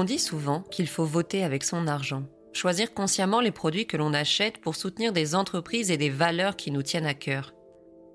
[0.00, 4.14] On dit souvent qu'il faut voter avec son argent, choisir consciemment les produits que l'on
[4.14, 7.52] achète pour soutenir des entreprises et des valeurs qui nous tiennent à cœur.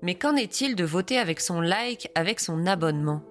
[0.00, 3.22] Mais qu'en est-il de voter avec son like, avec son abonnement?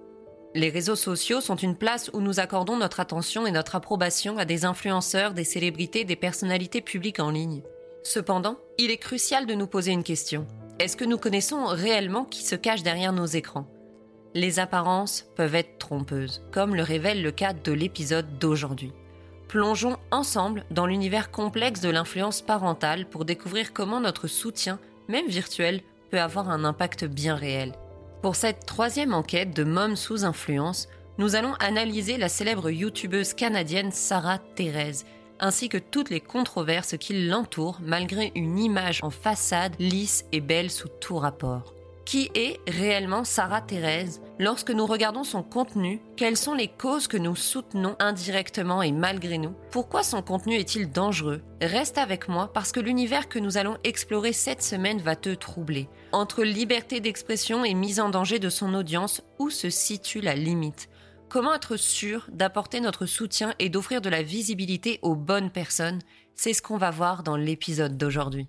[0.54, 4.44] Les réseaux sociaux sont une place où nous accordons notre attention et notre approbation à
[4.44, 7.64] des influenceurs, des célébrités, des personnalités publiques en ligne.
[8.04, 10.46] Cependant, il est crucial de nous poser une question.
[10.78, 13.66] Est-ce que nous connaissons réellement qui se cache derrière nos écrans?
[14.34, 18.92] Les apparences peuvent être trompeuses, comme le révèle le cas de l'épisode d'aujourd'hui.
[19.48, 25.80] Plongeons ensemble dans l'univers complexe de l'influence parentale pour découvrir comment notre soutien, même virtuel,
[26.10, 27.72] peut avoir un impact bien réel.
[28.22, 30.88] Pour cette troisième enquête de Mom sous influence,
[31.18, 35.04] nous allons analyser la célèbre youtubeuse canadienne Sarah Thérèse,
[35.38, 40.70] ainsi que toutes les controverses qui l'entourent malgré une image en façade lisse et belle
[40.70, 41.73] sous tout rapport.
[42.04, 44.20] Qui est réellement Sarah Thérèse?
[44.38, 49.38] Lorsque nous regardons son contenu, quelles sont les causes que nous soutenons indirectement et malgré
[49.38, 49.54] nous?
[49.70, 51.40] Pourquoi son contenu est-il dangereux?
[51.62, 55.88] Reste avec moi parce que l'univers que nous allons explorer cette semaine va te troubler.
[56.12, 60.90] Entre liberté d'expression et mise en danger de son audience, où se situe la limite?
[61.30, 66.00] Comment être sûr d'apporter notre soutien et d'offrir de la visibilité aux bonnes personnes?
[66.34, 68.48] C'est ce qu'on va voir dans l'épisode d'aujourd'hui.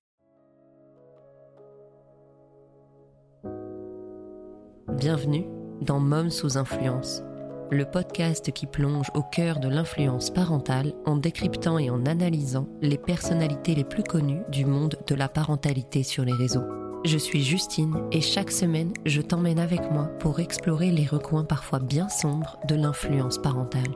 [4.94, 5.46] Bienvenue
[5.82, 7.24] dans Mom sous influence,
[7.72, 13.00] le podcast qui plonge au cœur de l'influence parentale en décryptant et en analysant les
[13.00, 16.64] personnalités les plus connues du monde de la parentalité sur les réseaux.
[17.04, 21.80] Je suis Justine et chaque semaine, je t'emmène avec moi pour explorer les recoins parfois
[21.80, 23.96] bien sombres de l'influence parentale.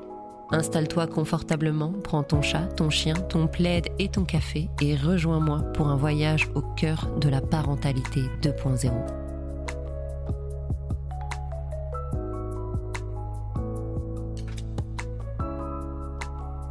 [0.51, 5.87] Installe-toi confortablement, prends ton chat, ton chien, ton plaid et ton café et rejoins-moi pour
[5.87, 9.28] un voyage au cœur de la parentalité 2.0.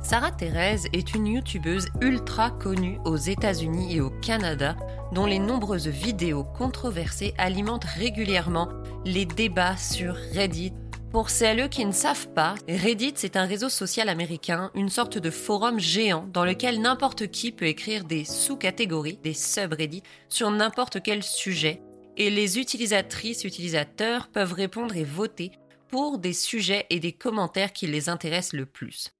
[0.08, 4.74] Sarah Thérèse est une youtubeuse ultra connue aux États-Unis et au Canada,
[5.12, 8.70] dont les nombreuses vidéos controversées alimentent régulièrement
[9.04, 10.72] les débats sur Reddit.
[11.12, 15.28] Pour celles qui ne savent pas, Reddit c'est un réseau social américain, une sorte de
[15.28, 21.22] forum géant dans lequel n'importe qui peut écrire des sous-catégories, des subreddits, sur n'importe quel
[21.22, 21.82] sujet,
[22.16, 25.52] et les utilisatrices utilisateurs peuvent répondre et voter
[25.88, 29.12] pour des sujets et des commentaires qui les intéressent le plus.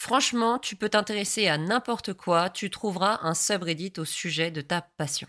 [0.00, 4.80] Franchement, tu peux t'intéresser à n'importe quoi, tu trouveras un subreddit au sujet de ta
[4.80, 5.28] passion.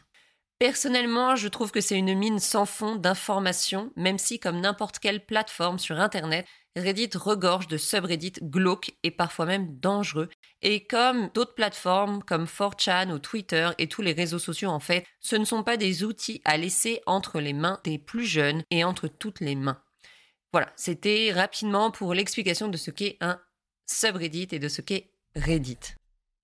[0.59, 5.25] Personnellement, je trouve que c'est une mine sans fond d'informations, même si, comme n'importe quelle
[5.25, 6.45] plateforme sur Internet,
[6.77, 10.29] Reddit regorge de subreddits glauques et parfois même dangereux.
[10.61, 15.05] Et comme d'autres plateformes comme 4chan ou Twitter et tous les réseaux sociaux en fait,
[15.19, 18.85] ce ne sont pas des outils à laisser entre les mains des plus jeunes et
[18.85, 19.83] entre toutes les mains.
[20.53, 23.37] Voilà, c'était rapidement pour l'explication de ce qu'est un
[23.85, 25.95] subreddit et de ce qu'est Reddit.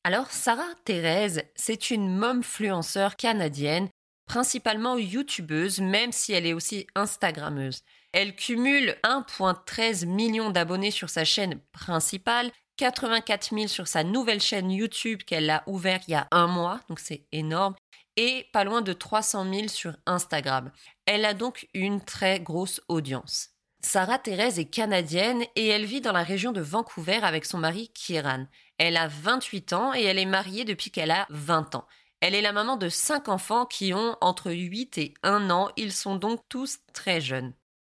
[0.03, 3.89] Alors, Sarah Thérèse, c'est une momfluenceur canadienne,
[4.25, 7.81] principalement youtubeuse, même si elle est aussi instagrammeuse.
[8.13, 14.71] Elle cumule 1,13 million d'abonnés sur sa chaîne principale, 84 000 sur sa nouvelle chaîne
[14.71, 17.75] YouTube qu'elle a ouverte il y a un mois, donc c'est énorme,
[18.15, 20.71] et pas loin de 300 000 sur Instagram.
[21.05, 23.56] Elle a donc une très grosse audience.
[23.81, 27.89] Sarah Thérèse est canadienne et elle vit dans la région de Vancouver avec son mari
[27.93, 28.47] Kieran.
[28.77, 31.87] Elle a 28 ans et elle est mariée depuis qu'elle a 20 ans.
[32.19, 35.69] Elle est la maman de 5 enfants qui ont entre 8 et 1 an.
[35.77, 37.53] Ils sont donc tous très jeunes.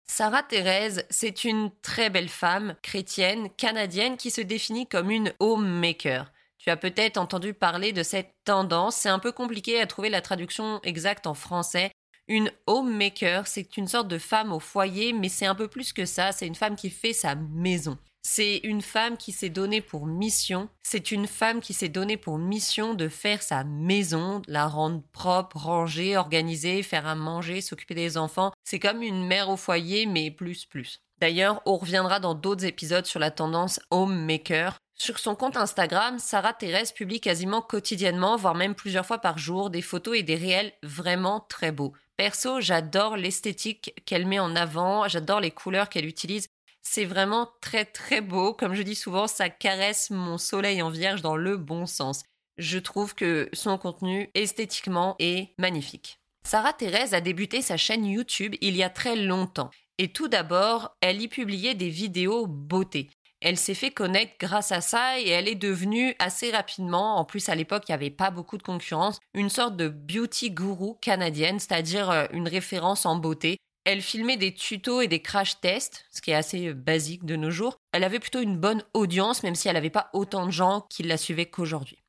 [0.09, 6.31] Sarah Thérèse, c'est une très belle femme chrétienne canadienne qui se définit comme une homemaker.
[6.57, 10.21] Tu as peut-être entendu parler de cette tendance, c'est un peu compliqué à trouver la
[10.21, 11.91] traduction exacte en français,
[12.27, 16.05] une homemaker, c'est une sorte de femme au foyer, mais c'est un peu plus que
[16.05, 17.97] ça, c'est une femme qui fait sa maison.
[18.21, 22.37] C'est une femme qui s'est donnée pour mission, c'est une femme qui s'est donnée pour
[22.37, 28.17] mission de faire sa maison, la rendre propre, rangée, organisée, faire à manger, s'occuper des
[28.17, 28.51] enfants.
[28.66, 30.99] C'est comme une mère au foyer, mais plus plus.
[31.19, 34.77] D'ailleurs, on reviendra dans d'autres épisodes sur la tendance homemaker.
[34.95, 39.69] Sur son compte Instagram, Sarah Thérèse publie quasiment quotidiennement, voire même plusieurs fois par jour,
[39.69, 41.93] des photos et des réels vraiment très beaux.
[42.17, 46.47] Perso, j'adore l'esthétique qu'elle met en avant, j'adore les couleurs qu'elle utilise.
[46.81, 48.53] C'est vraiment très très beau.
[48.53, 52.23] Comme je dis souvent, ça caresse mon soleil en vierge dans le bon sens.
[52.58, 56.19] Je trouve que son contenu esthétiquement est magnifique.
[56.43, 59.69] Sarah Thérèse a débuté sa chaîne YouTube il y a très longtemps.
[59.99, 63.11] Et tout d'abord, elle y publiait des vidéos beauté.
[63.41, 67.49] Elle s'est fait connaître grâce à ça et elle est devenue assez rapidement, en plus
[67.49, 71.59] à l'époque il n'y avait pas beaucoup de concurrence, une sorte de beauty guru canadienne,
[71.59, 73.57] c'est-à-dire euh, une référence en beauté.
[73.85, 77.51] Elle filmait des tutos et des crash tests, ce qui est assez basique de nos
[77.51, 77.78] jours.
[77.93, 81.03] Elle avait plutôt une bonne audience, même si elle n'avait pas autant de gens qui
[81.03, 82.03] la suivaient qu'aujourd'hui.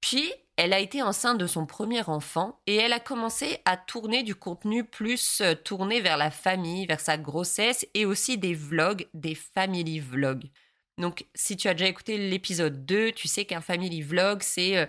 [0.00, 4.22] Puis, elle a été enceinte de son premier enfant et elle a commencé à tourner
[4.22, 9.06] du contenu plus euh, tourné vers la famille, vers sa grossesse et aussi des vlogs,
[9.12, 10.50] des family vlogs.
[10.98, 14.86] Donc, si tu as déjà écouté l'épisode 2, tu sais qu'un family vlog, c'est euh,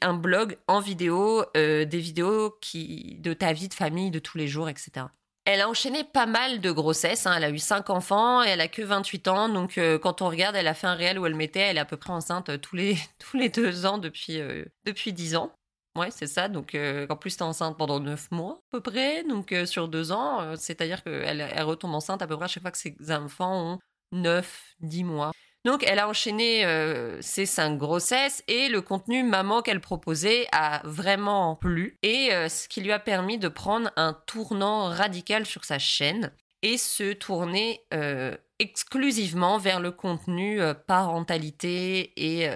[0.00, 4.46] un blog en vidéo, euh, des vidéos de ta vie de famille de tous les
[4.46, 5.06] jours, etc.
[5.46, 7.26] Elle a enchaîné pas mal de grossesses.
[7.26, 7.34] Hein.
[7.36, 9.48] Elle a eu 5 enfants et elle a que 28 ans.
[9.50, 11.80] Donc, euh, quand on regarde, elle a fait un réel où elle mettait, elle est
[11.80, 15.36] à peu près enceinte euh, tous les, tous les deux ans depuis, euh, depuis 10
[15.36, 15.52] ans.
[15.96, 16.48] Ouais, c'est ça.
[16.48, 19.22] Donc, en plus, t'es enceinte pendant 9 mois, à peu près.
[19.22, 22.72] Donc, sur 2 ans, c'est-à-dire qu'elle elle retombe enceinte à peu près à chaque fois
[22.72, 23.78] que ses enfants ont
[24.10, 25.30] 9, 10 mois.
[25.64, 30.82] Donc, elle a enchaîné euh, ses cinq grossesses et le contenu maman qu'elle proposait a
[30.84, 35.64] vraiment plu et euh, ce qui lui a permis de prendre un tournant radical sur
[35.64, 36.32] sa chaîne
[36.62, 42.48] et se tourner euh, exclusivement vers le contenu parentalité et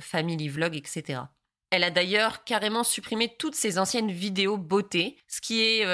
[0.00, 1.20] family vlog, etc.
[1.70, 5.84] Elle a d'ailleurs carrément supprimé toutes ses anciennes vidéos beauté, ce qui est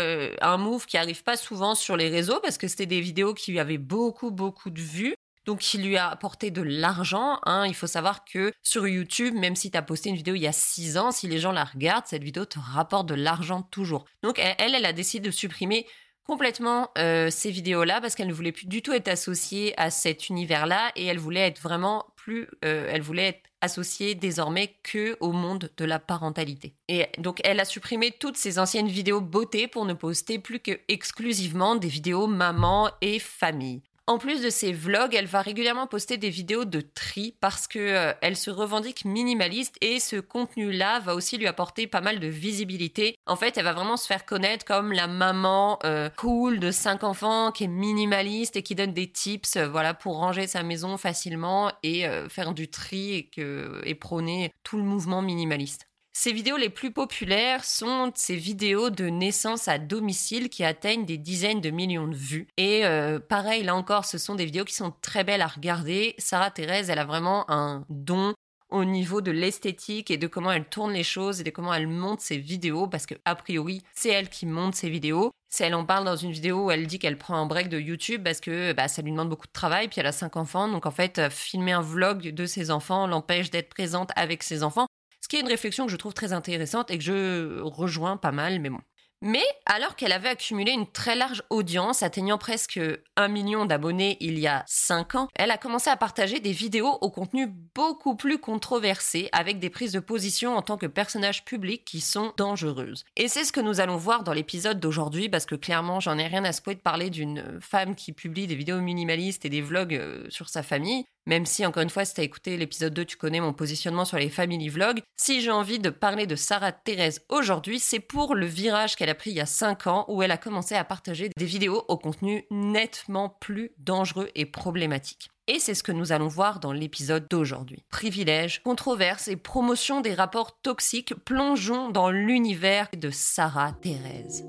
[0.41, 3.59] un move qui arrive pas souvent sur les réseaux parce que c'était des vidéos qui
[3.59, 5.15] avaient beaucoup beaucoup de vues
[5.45, 7.39] donc il lui a apporté de l'argent.
[7.45, 7.67] Hein.
[7.67, 10.47] Il faut savoir que sur YouTube, même si tu as posté une vidéo il y
[10.47, 14.05] a 6 ans, si les gens la regardent, cette vidéo te rapporte de l'argent toujours.
[14.23, 15.87] Donc elle, elle a décidé de supprimer
[16.25, 20.29] complètement euh, ces vidéos-là parce qu'elle ne voulait plus du tout être associée à cet
[20.29, 25.33] univers-là et elle voulait être vraiment plus, euh, elle voulait être associée désormais que au
[25.33, 26.75] monde de la parentalité.
[26.89, 30.81] Et donc elle a supprimé toutes ses anciennes vidéos beauté pour ne poster plus que
[30.89, 33.83] exclusivement des vidéos maman et famille.
[34.09, 37.79] En plus de ses vlogs, elle va régulièrement poster des vidéos de tri parce que
[37.79, 42.27] euh, elle se revendique minimaliste et ce contenu-là va aussi lui apporter pas mal de
[42.27, 43.15] visibilité.
[43.27, 47.05] En fait, elle va vraiment se faire connaître comme la maman euh, cool de cinq
[47.05, 50.97] enfants qui est minimaliste et qui donne des tips, euh, voilà, pour ranger sa maison
[50.97, 55.87] facilement et faire du tri et, que, et prôner tout le mouvement minimaliste.
[56.15, 61.17] Ces vidéos les plus populaires sont ces vidéos de naissance à domicile qui atteignent des
[61.17, 62.49] dizaines de millions de vues.
[62.59, 66.15] Et euh, pareil, là encore, ce sont des vidéos qui sont très belles à regarder.
[66.19, 68.35] Sarah Thérèse, elle a vraiment un don
[68.69, 71.87] au niveau de l'esthétique et de comment elle tourne les choses et de comment elle
[71.87, 75.31] monte ses vidéos parce que a priori c'est elle qui monte ses vidéos.
[75.51, 77.79] Si elle en parle dans une vidéo où elle dit qu'elle prend un break de
[77.79, 80.69] YouTube parce que bah, ça lui demande beaucoup de travail puis elle a cinq enfants
[80.69, 84.63] donc en fait euh, filmer un vlog de ses enfants l'empêche d'être présente avec ses
[84.63, 84.87] enfants
[85.33, 88.61] qui est une réflexion que je trouve très intéressante et que je rejoins pas mal,
[88.61, 88.81] mais bon.
[89.23, 92.79] Mais alors qu'elle avait accumulé une très large audience, atteignant presque
[93.17, 96.99] un million d'abonnés il y a 5 ans, elle a commencé à partager des vidéos
[97.01, 101.83] au contenu beaucoup plus controversé, avec des prises de position en tant que personnage public
[101.87, 103.05] qui sont dangereuses.
[103.17, 106.27] Et c'est ce que nous allons voir dans l'épisode d'aujourd'hui, parce que clairement j'en ai
[106.27, 109.95] rien à secouer de parler d'une femme qui publie des vidéos minimalistes et des vlogs
[109.95, 111.07] euh, sur sa famille.
[111.27, 114.05] Même si, encore une fois, si tu as écouté l'épisode 2, tu connais mon positionnement
[114.05, 115.01] sur les family vlogs.
[115.17, 119.15] Si j'ai envie de parler de Sarah Thérèse aujourd'hui, c'est pour le virage qu'elle a
[119.15, 121.97] pris il y a 5 ans où elle a commencé à partager des vidéos au
[121.97, 125.31] contenu nettement plus dangereux et problématique.
[125.49, 127.85] Et c'est ce que nous allons voir dans l'épisode d'aujourd'hui.
[127.89, 134.45] Privilèges, controverses et promotion des rapports toxiques, plongeons dans l'univers de Sarah Thérèse.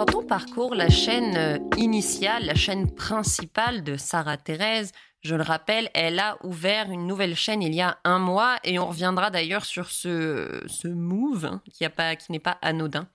[0.00, 5.42] Quand on parcourt la chaîne euh, initiale, la chaîne principale de Sarah Thérèse, je le
[5.42, 9.28] rappelle, elle a ouvert une nouvelle chaîne il y a un mois et on reviendra
[9.28, 11.84] d'ailleurs sur ce, move hein, qui,
[12.30, 13.08] n'est pas anodin.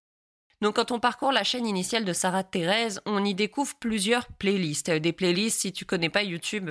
[0.61, 4.91] Donc quand on parcourt la chaîne initiale de Sarah Thérèse, on y découvre plusieurs playlists.
[4.91, 6.69] Des playlists, si tu connais pas YouTube,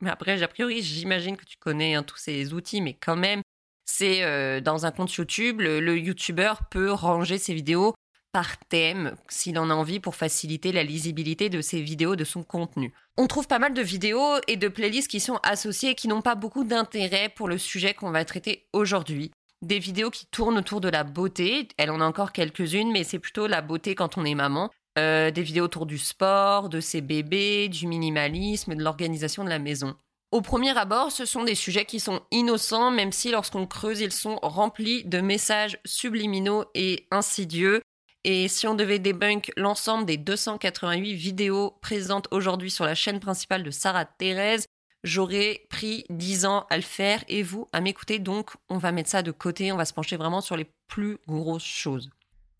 [0.00, 3.42] mais après, a priori, j'imagine que tu connais hein, tous ces outils, mais quand même,
[3.84, 7.92] c'est euh, dans un compte YouTube, le, le YouTuber peut ranger ses vidéos
[8.32, 12.42] par thème s'il en a envie pour faciliter la lisibilité de ses vidéos, de son
[12.42, 12.92] contenu.
[13.18, 16.22] On trouve pas mal de vidéos et de playlists qui sont associées et qui n'ont
[16.22, 19.30] pas beaucoup d'intérêt pour le sujet qu'on va traiter aujourd'hui.
[19.60, 23.20] Des vidéos qui tournent autour de la beauté, elle en a encore quelques-unes, mais c'est
[23.20, 24.70] plutôt la beauté quand on est maman.
[24.98, 29.58] Euh, des vidéos autour du sport, de ses bébés, du minimalisme, de l'organisation de la
[29.58, 29.94] maison.
[30.32, 34.12] Au premier abord, ce sont des sujets qui sont innocents, même si lorsqu'on creuse, ils
[34.12, 37.82] sont remplis de messages subliminaux et insidieux
[38.24, 43.64] et si on devait débunk l'ensemble des 288 vidéos présentes aujourd'hui sur la chaîne principale
[43.64, 44.66] de Sarah Thérèse,
[45.02, 48.20] j'aurais pris 10 ans à le faire et vous à m'écouter.
[48.20, 51.18] Donc, on va mettre ça de côté, on va se pencher vraiment sur les plus
[51.26, 52.10] grosses choses.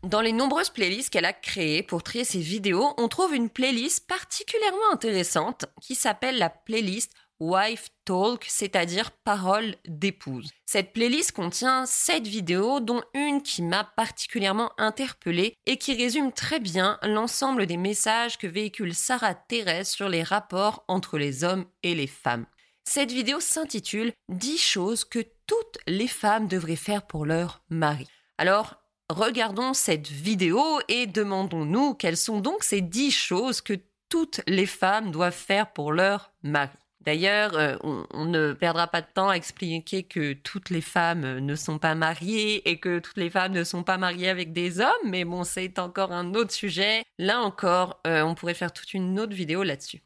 [0.02, 4.08] Dans les nombreuses playlists qu'elle a créées pour trier ses vidéos, on trouve une playlist
[4.08, 7.12] particulièrement intéressante qui s'appelle la playlist
[7.42, 10.48] Wife Talk, c'est-à-dire parole d'épouse.
[10.64, 16.60] Cette playlist contient 7 vidéos, dont une qui m'a particulièrement interpellée et qui résume très
[16.60, 21.96] bien l'ensemble des messages que véhicule Sarah Thérèse sur les rapports entre les hommes et
[21.96, 22.46] les femmes.
[22.84, 28.06] Cette vidéo s'intitule 10 choses que toutes les femmes devraient faire pour leur mari.
[28.38, 28.76] Alors,
[29.10, 35.10] regardons cette vidéo et demandons-nous quelles sont donc ces 10 choses que toutes les femmes
[35.10, 36.78] doivent faire pour leur mari.
[37.04, 41.54] D'ailleurs, euh, on, ne perdra pas de temps à expliquer que toutes les femmes ne
[41.56, 44.88] sont pas mariées et que toutes les femmes ne sont pas mariées avec des hommes,
[45.04, 47.04] mais bon, c'est encore un autre sujet.
[47.18, 50.02] Là encore, euh, on pourrait faire toute une autre vidéo là-dessus.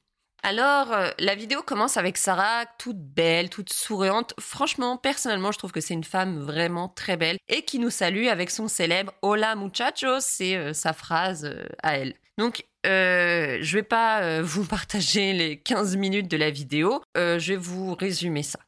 [0.47, 4.33] Alors, euh, la vidéo commence avec Sarah, toute belle, toute souriante.
[4.39, 8.29] Franchement, personnellement, je trouve que c'est une femme vraiment très belle et qui nous salue
[8.29, 12.15] avec son célèbre Hola muchachos, c'est euh, sa phrase euh, à elle.
[12.39, 17.57] Donc, je je vais pas vous partager les 15 minutes de la vidéo, je vais
[17.57, 18.61] vous résumer ça.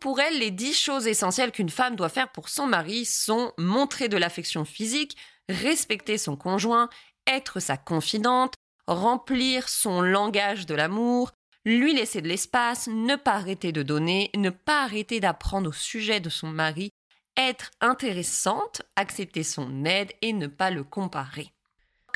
[0.00, 4.08] Pour elle, les 10 choses essentielles qu'une femme doit faire pour son mari sont montrer
[4.08, 5.16] de l'affection physique,
[5.48, 6.88] respecter son conjoint,
[7.26, 8.54] être sa confidente,
[8.86, 11.32] remplir son langage de l'amour,
[11.64, 16.20] lui laisser de l'espace, ne pas arrêter de donner, ne pas arrêter d'apprendre au sujet
[16.20, 16.90] de son mari,
[17.36, 21.55] être intéressante, accepter son aide et ne pas le comparer.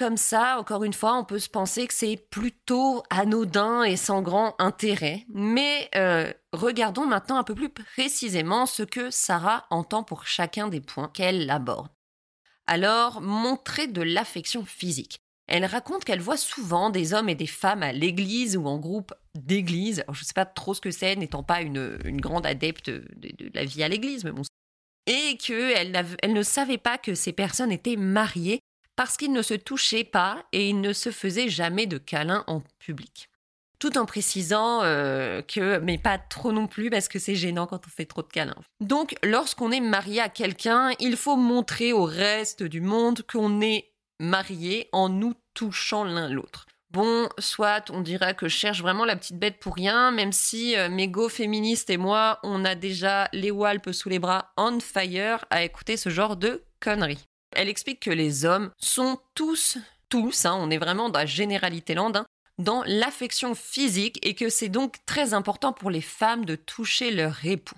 [0.01, 4.23] Comme ça, encore une fois, on peut se penser que c'est plutôt anodin et sans
[4.23, 5.27] grand intérêt.
[5.29, 10.81] Mais euh, regardons maintenant un peu plus précisément ce que Sarah entend pour chacun des
[10.81, 11.91] points qu'elle aborde.
[12.67, 15.19] Alors, montrer de l'affection physique.
[15.49, 19.13] Elle raconte qu'elle voit souvent des hommes et des femmes à l'église ou en groupe
[19.35, 20.03] d'église.
[20.11, 23.67] Je ne sais pas trop ce que c'est, n'étant pas une, grande adepte de, la
[23.67, 24.45] vie à l'église, mais bon.
[25.07, 28.61] Et qu'elle elle ne savait pas que ces personnes étaient mariées
[29.01, 32.61] parce qu'ils ne se touchaient pas et ils ne se faisaient jamais de câlins en
[32.79, 33.31] public.
[33.79, 37.87] Tout en précisant euh, que, mais pas trop non plus parce que c'est gênant quand
[37.87, 38.61] on fait trop de câlins.
[38.81, 43.91] Donc, lorsqu'on est marié à quelqu'un, il faut montrer au reste du monde qu'on est
[44.19, 46.67] mariés en nous touchant l'un l'autre.
[46.91, 50.77] Bon, soit on dirait que je cherche vraiment la petite bête pour rien, même si
[50.77, 54.79] euh, mes go féministes et moi, on a déjà les walpes sous les bras on
[54.79, 57.30] fire à écouter ce genre de conneries.
[57.53, 59.79] Elle explique que les hommes sont tous,
[60.09, 62.27] tous, hein, on est vraiment dans la généralité land, hein,
[62.59, 67.45] dans l'affection physique et que c'est donc très important pour les femmes de toucher leur
[67.45, 67.77] époux.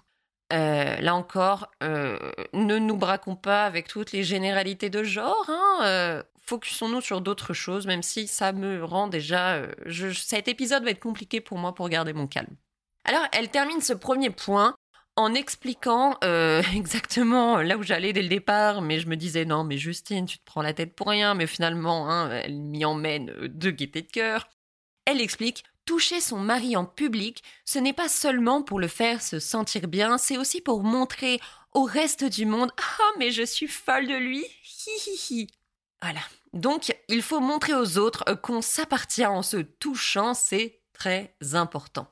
[0.53, 2.19] Euh, là encore, euh,
[2.53, 5.49] ne nous braquons pas avec toutes les généralités de genre.
[5.49, 9.55] Hein, focusons-nous sur d'autres choses, même si ça me rend déjà...
[9.55, 12.55] Euh, cet épisode va être compliqué pour moi pour garder mon calme.
[13.05, 14.75] Alors, elle termine ce premier point
[15.17, 19.65] en expliquant euh, exactement là où j'allais dès le départ, mais je me disais non,
[19.65, 23.31] mais Justine, tu te prends la tête pour rien, mais finalement, hein, elle m'y emmène
[23.31, 24.49] euh, de gaieté de cœur.
[25.05, 29.41] Elle explique toucher son mari en public, ce n'est pas seulement pour le faire se
[29.41, 31.41] sentir bien, c'est aussi pour montrer
[31.73, 35.47] au reste du monde Ah, mais je suis folle de lui, hi hi hi.
[36.01, 36.21] Voilà.
[36.53, 42.07] Donc, il faut montrer aux autres qu'on s'appartient en se touchant, c'est très important.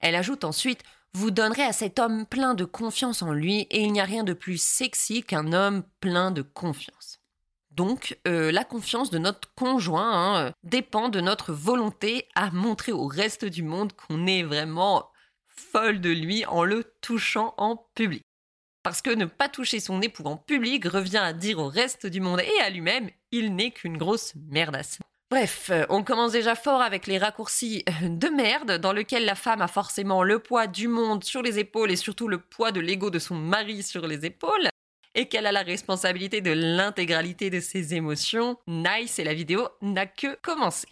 [0.00, 0.82] Elle ajoute ensuite
[1.14, 4.24] Vous donnerez à cet homme plein de confiance en lui, et il n'y a rien
[4.24, 7.20] de plus sexy qu'un homme plein de confiance.
[7.70, 13.06] Donc, euh, la confiance de notre conjoint hein, dépend de notre volonté à montrer au
[13.06, 15.10] reste du monde qu'on est vraiment
[15.48, 18.22] folle de lui en le touchant en public.
[18.82, 22.20] Parce que ne pas toucher son époux en public revient à dire au reste du
[22.20, 24.98] monde et à lui-même, il n'est qu'une grosse merdasse.
[25.32, 29.34] Bref, euh, on commence déjà fort avec les raccourcis euh, de merde, dans lequel la
[29.34, 32.80] femme a forcément le poids du monde sur les épaules et surtout le poids de
[32.80, 34.68] l'ego de son mari sur les épaules,
[35.14, 38.58] et qu'elle a la responsabilité de l'intégralité de ses émotions.
[38.66, 40.86] Nice, et la vidéo n'a que commencé.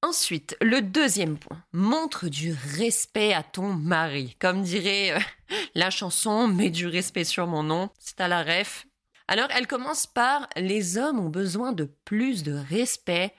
[0.00, 4.36] Ensuite, le deuxième point, montre du respect à ton mari.
[4.38, 5.18] Comme dirait euh,
[5.74, 8.86] la chanson, mets du respect sur mon nom, c'est à la ref.
[9.28, 13.34] Alors, elle commence par les hommes ont besoin de plus de respect,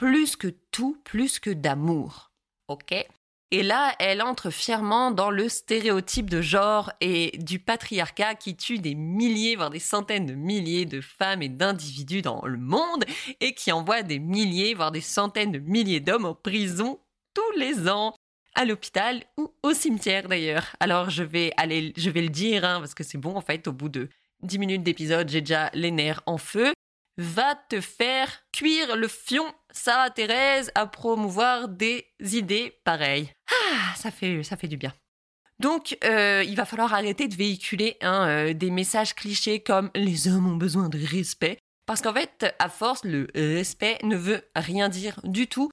[0.00, 2.32] plus que tout, plus que d'amour.
[2.68, 2.94] Ok?
[3.50, 8.78] Et là, elle entre fièrement dans le stéréotype de genre et du patriarcat qui tue
[8.78, 13.04] des milliers, voire des centaines de milliers de femmes et d'individus dans le monde
[13.40, 16.98] et qui envoie des milliers, voire des centaines de milliers d'hommes en prison
[17.34, 18.14] tous les ans
[18.54, 20.74] à l'hôpital ou au cimetière d'ailleurs.
[20.80, 23.68] Alors je vais aller, je vais le dire hein, parce que c'est bon en fait.
[23.68, 24.08] Au bout de
[24.44, 26.72] 10 minutes d'épisode, j'ai déjà les nerfs en feu
[27.20, 33.30] va te faire cuire le fion, ça, Thérèse, à promouvoir des idées pareilles.
[33.50, 34.92] Ah, ça fait, ça fait du bien.
[35.58, 40.28] Donc, euh, il va falloir arrêter de véhiculer hein, euh, des messages clichés comme les
[40.28, 41.58] hommes ont besoin de respect.
[41.84, 45.70] Parce qu'en fait, à force, le respect ne veut rien dire du tout.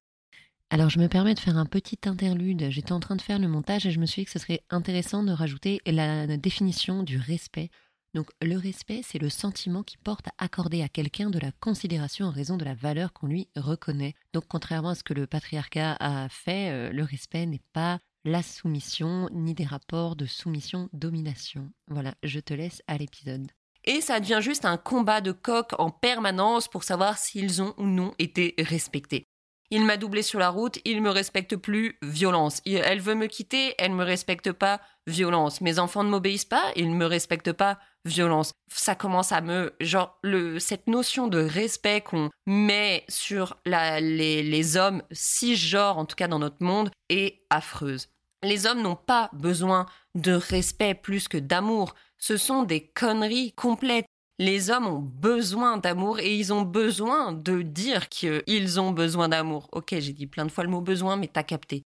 [0.69, 2.67] Alors je me permets de faire un petit interlude.
[2.69, 4.63] J'étais en train de faire le montage et je me suis dit que ce serait
[4.69, 7.69] intéressant de rajouter la définition du respect.
[8.17, 12.25] Donc le respect, c'est le sentiment qui porte à accorder à quelqu'un de la considération
[12.25, 14.15] en raison de la valeur qu'on lui reconnaît.
[14.33, 18.41] Donc contrairement à ce que le patriarcat a fait, euh, le respect n'est pas la
[18.41, 21.69] soumission ni des rapports de soumission-domination.
[21.89, 23.51] Voilà, je te laisse à l'épisode.
[23.83, 27.85] Et ça devient juste un combat de coq en permanence pour savoir s'ils ont ou
[27.85, 29.26] non été respectés.
[29.69, 32.61] Il m'a doublé sur la route, il me respecte plus, violence.
[32.65, 35.59] Elle veut me quitter, elle me respecte pas, violence.
[35.59, 38.53] Mes enfants ne m'obéissent pas, ils ne me respectent pas, violence.
[38.71, 40.21] Ça commence à me, genre,
[40.59, 46.39] cette notion de respect qu'on met sur les, les hommes cisgenres, en tout cas dans
[46.39, 48.07] notre monde, est affreuse.
[48.43, 51.93] Les hommes n'ont pas besoin de respect plus que d'amour.
[52.17, 54.05] Ce sont des conneries complètes.
[54.39, 59.67] Les hommes ont besoin d'amour et ils ont besoin de dire qu'ils ont besoin d'amour.
[59.71, 61.83] Ok, j'ai dit plein de fois le mot besoin, mais t'as capté.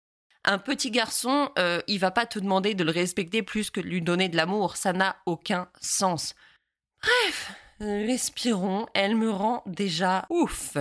[0.46, 3.86] Un petit garçon, euh, il va pas te demander de le respecter plus que de
[3.86, 4.78] lui donner de l'amour.
[4.78, 6.34] Ça n'a aucun sens.
[7.04, 8.88] Bref, respirons.
[8.96, 10.78] Elle me rend déjà ouf.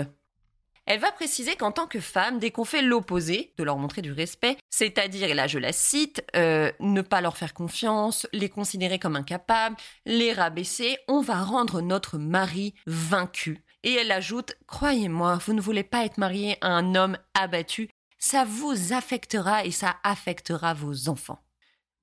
[0.88, 4.11] Elle va préciser qu'en tant que femme, dès qu'on fait l'opposé, de leur montrer du
[4.11, 8.99] respect, c'est-à-dire, et là je la cite, euh, ne pas leur faire confiance, les considérer
[8.99, 9.76] comme incapables,
[10.07, 13.62] les rabaisser, on va rendre notre mari vaincu.
[13.83, 18.47] Et elle ajoute, croyez-moi, vous ne voulez pas être marié à un homme abattu, ça
[18.47, 21.45] vous affectera et ça affectera vos enfants.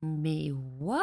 [0.03, 1.01] Mais what?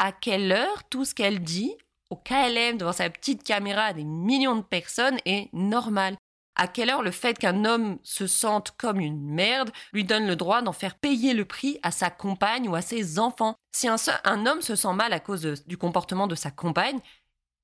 [0.00, 1.76] À quelle heure tout ce qu'elle dit?
[2.10, 6.16] Au KLM devant sa petite caméra à des millions de personnes est normal
[6.56, 10.36] à quelle heure le fait qu'un homme se sente comme une merde lui donne le
[10.36, 13.56] droit d'en faire payer le prix à sa compagne ou à ses enfants?
[13.72, 17.00] Si un, homme se sent mal à cause du comportement de sa compagne,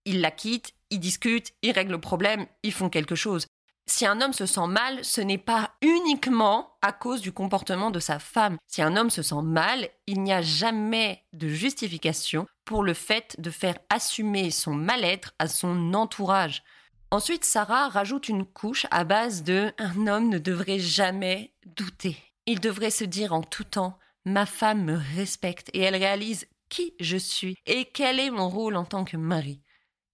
[0.05, 3.47] il la quitte, il discute, il règle le problème, ils font quelque chose.
[3.87, 7.99] Si un homme se sent mal, ce n'est pas uniquement à cause du comportement de
[7.99, 8.57] sa femme.
[8.69, 13.35] Si un homme se sent mal, il n'y a jamais de justification pour le fait
[13.39, 16.63] de faire assumer son mal-être à son entourage.
[17.13, 22.17] Ensuite, Sarah rajoute une couche à base de un homme ne devrait jamais douter.
[22.47, 26.95] Il devrait se dire en tout temps ma femme me respecte et elle réalise qui
[27.01, 29.61] je suis et quel est mon rôle en tant que mari.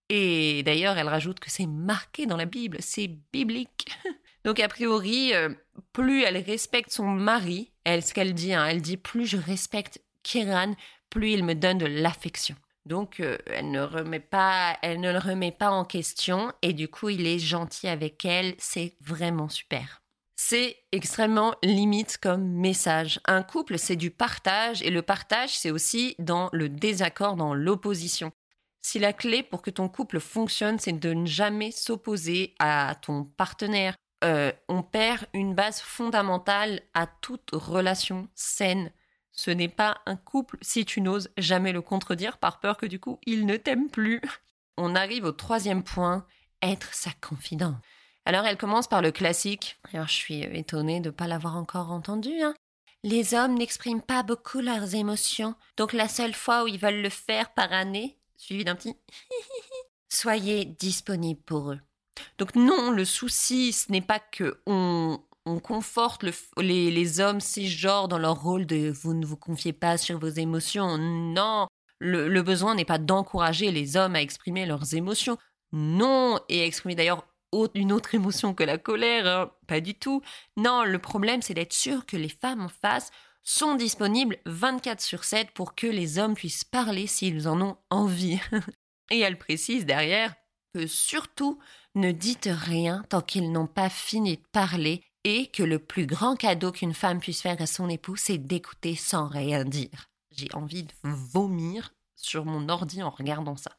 [0.08, 3.88] Et d'ailleurs, elle rajoute que c'est marqué dans la Bible, c'est biblique.
[4.44, 5.50] Donc a priori, euh,
[5.92, 10.00] plus elle respecte son mari, elle ce qu'elle dit, hein, elle dit plus je respecte
[10.22, 10.74] Kiran,
[11.10, 12.56] plus il me donne de l'affection.
[12.86, 16.88] Donc, euh, elle ne remet pas, elle ne le remet pas en question et du
[16.88, 18.54] coup, il est gentil avec elle.
[18.58, 20.02] C'est vraiment super.
[20.36, 23.18] C'est extrêmement limite comme message.
[23.24, 28.30] Un couple, c'est du partage et le partage, c'est aussi dans le désaccord, dans l'opposition.
[28.82, 33.24] Si la clé pour que ton couple fonctionne, c'est de ne jamais s'opposer à ton
[33.24, 38.92] partenaire, euh, on perd une base fondamentale à toute relation saine.
[39.36, 42.98] Ce n'est pas un couple si tu n'oses jamais le contredire par peur que du
[42.98, 44.20] coup il ne t'aime plus.
[44.78, 46.26] On arrive au troisième point,
[46.62, 47.76] être sa confidente.
[48.24, 49.78] Alors elle commence par le classique.
[49.92, 52.32] Alors je suis étonnée de ne pas l'avoir encore entendu.
[52.42, 52.54] Hein.
[53.04, 57.08] Les hommes n'expriment pas beaucoup leurs émotions, donc la seule fois où ils veulent le
[57.08, 58.96] faire par année, suivi d'un petit
[60.08, 61.80] soyez disponible pour eux.
[62.38, 66.24] Donc non, le souci, ce n'est pas que on, on conforte
[66.58, 70.28] les, les, hommes cisgenres dans leur rôle de vous ne vous confiez pas sur vos
[70.28, 70.98] émotions.
[70.98, 71.68] Non,
[72.00, 75.38] le, besoin n'est pas d'encourager les hommes à exprimer leurs émotions.
[75.72, 77.26] Non, et exprimer d'ailleurs
[77.74, 79.52] une autre émotion que la colère, hein.
[79.66, 80.20] pas du tout.
[80.56, 83.10] Non, le problème c'est d'être sûr que les femmes en face
[83.42, 88.40] sont disponibles 24 sur 7 pour que les hommes puissent parler s'ils en ont envie.
[89.10, 90.34] et elle précise derrière
[90.74, 91.58] que surtout
[91.94, 96.36] ne dites rien tant qu'ils n'ont pas fini de parler et que le plus grand
[96.36, 100.08] cadeau qu'une femme puisse faire à son époux, c'est d'écouter sans rien dire.
[100.30, 103.72] J'ai envie de vomir sur mon ordi en regardant ça.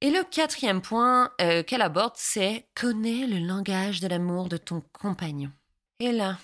[0.00, 4.82] Et le quatrième point euh, qu'elle aborde, c'est connais le langage de l'amour de ton
[4.92, 5.52] compagnon.
[6.00, 6.38] Et là,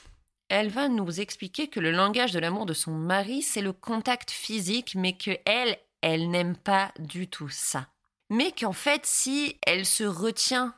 [0.49, 4.31] elle va nous expliquer que le langage de l'amour de son mari, c'est le contact
[4.31, 7.89] physique, mais que elle, elle n'aime pas du tout ça.
[8.31, 10.73] Mais qu'en fait, si elle se retient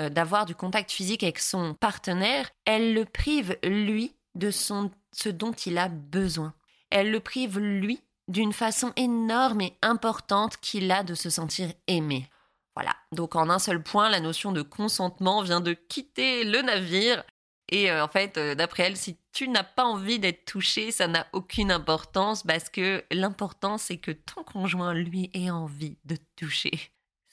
[0.00, 5.28] euh, d'avoir du contact physique avec son partenaire, elle le prive, lui, de son, ce
[5.28, 6.54] dont il a besoin.
[6.90, 12.28] Elle le prive, lui, d'une façon énorme et importante qu'il a de se sentir aimé.
[12.74, 17.22] Voilà, donc en un seul point, la notion de consentement vient de quitter le navire.
[17.68, 21.06] Et euh, en fait, euh, d'après elle, si tu n'as pas envie d'être touché, ça
[21.06, 26.22] n'a aucune importance parce que l'important, c'est que ton conjoint, lui, ait envie de te
[26.36, 26.92] toucher.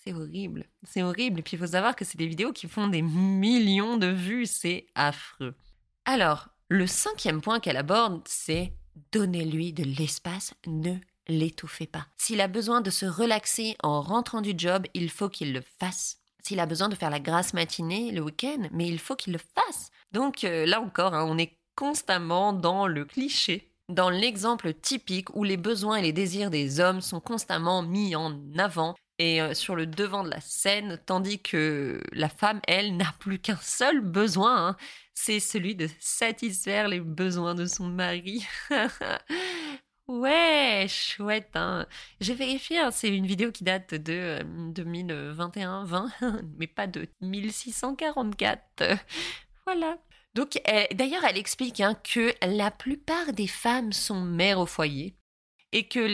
[0.10, 0.65] C'est horrible.
[0.84, 1.39] C'est horrible.
[1.39, 4.48] Et puis il faut savoir que c'est des vidéos qui font des millions de vues.
[4.48, 5.54] C'est affreux.
[6.06, 8.74] Alors, Le cinquième point qu'elle aborde, c'est
[9.12, 12.06] donnez-lui de l'espace, ne l'étouffez pas.
[12.15, 16.17] S'il a besoin de se relaxer en rentrant du job, il faut qu'il le fasse.
[16.43, 19.39] S'il a besoin de faire la grasse matinée le week-end, mais il faut qu'il le
[19.39, 19.89] fasse.
[20.12, 25.43] Donc euh, là encore, hein, on est constamment dans le cliché, dans l'exemple typique où
[25.43, 29.76] les besoins et les désirs des hommes sont constamment mis en avant et euh, sur
[29.76, 34.70] le devant de la scène, tandis que la femme, elle, n'a plus qu'un seul besoin,
[34.70, 34.78] hein.
[35.14, 38.48] c'est celui de satisfaire les besoins de son mari.
[40.08, 41.52] Ouais, chouette.
[41.54, 41.86] Hein.
[42.20, 44.40] J'ai vérifié, hein, c'est une vidéo qui date de
[44.74, 48.98] 2021-20, euh, mais pas de 1644.
[49.68, 50.00] Voilà.
[50.34, 50.60] Donc,
[50.96, 55.16] d'ailleurs, elle explique hein, que la plupart des femmes sont mères au foyer
[55.72, 56.08] et que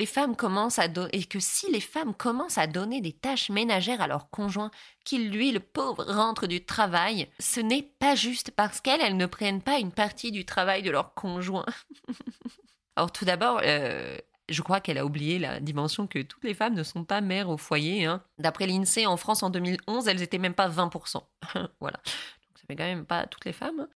[1.40, 4.72] si les femmes commencent à donner des tâches ménagères à leur conjoint,
[5.04, 9.26] qu'il lui, le pauvre, rentre du travail, ce n'est pas juste parce qu'elles, elles ne
[9.26, 11.66] prennent pas une partie du travail de leur conjoint.
[12.96, 14.18] Alors tout d'abord, euh,
[14.50, 17.50] je crois qu'elle a oublié la dimension que toutes les femmes ne sont pas mères
[17.50, 18.06] au foyer.
[18.06, 18.24] Hein.
[18.38, 21.22] D'après l'INSEE, en France en 2011, elles étaient même pas 20%.
[21.80, 21.98] voilà.
[21.98, 23.88] Donc ça fait quand même pas toutes les femmes.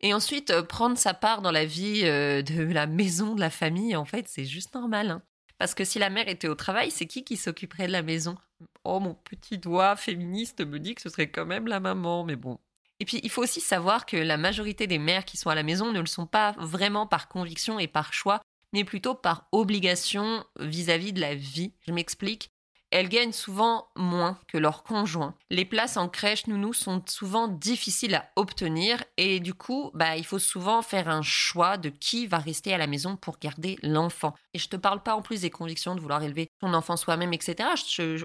[0.00, 3.50] Et ensuite, euh, prendre sa part dans la vie euh, de la maison, de la
[3.50, 5.10] famille, en fait, c'est juste normal.
[5.10, 5.22] Hein.
[5.58, 8.36] Parce que si la mère était au travail, c'est qui qui s'occuperait de la maison?
[8.84, 12.36] Oh, mon petit doigt féministe me dit que ce serait quand même la maman, mais
[12.36, 12.58] bon.
[13.00, 15.62] Et puis, il faut aussi savoir que la majorité des mères qui sont à la
[15.62, 18.40] maison ne le sont pas vraiment par conviction et par choix,
[18.72, 21.72] mais plutôt par obligation vis-à-vis de la vie.
[21.86, 22.50] Je m'explique.
[22.90, 25.34] Elles gagnent souvent moins que leurs conjoints.
[25.50, 30.24] Les places en crèche nounou sont souvent difficiles à obtenir et du coup, bah, il
[30.24, 34.34] faut souvent faire un choix de qui va rester à la maison pour garder l'enfant.
[34.54, 37.32] Et je te parle pas en plus des convictions de vouloir élever son enfant soi-même,
[37.32, 37.68] etc.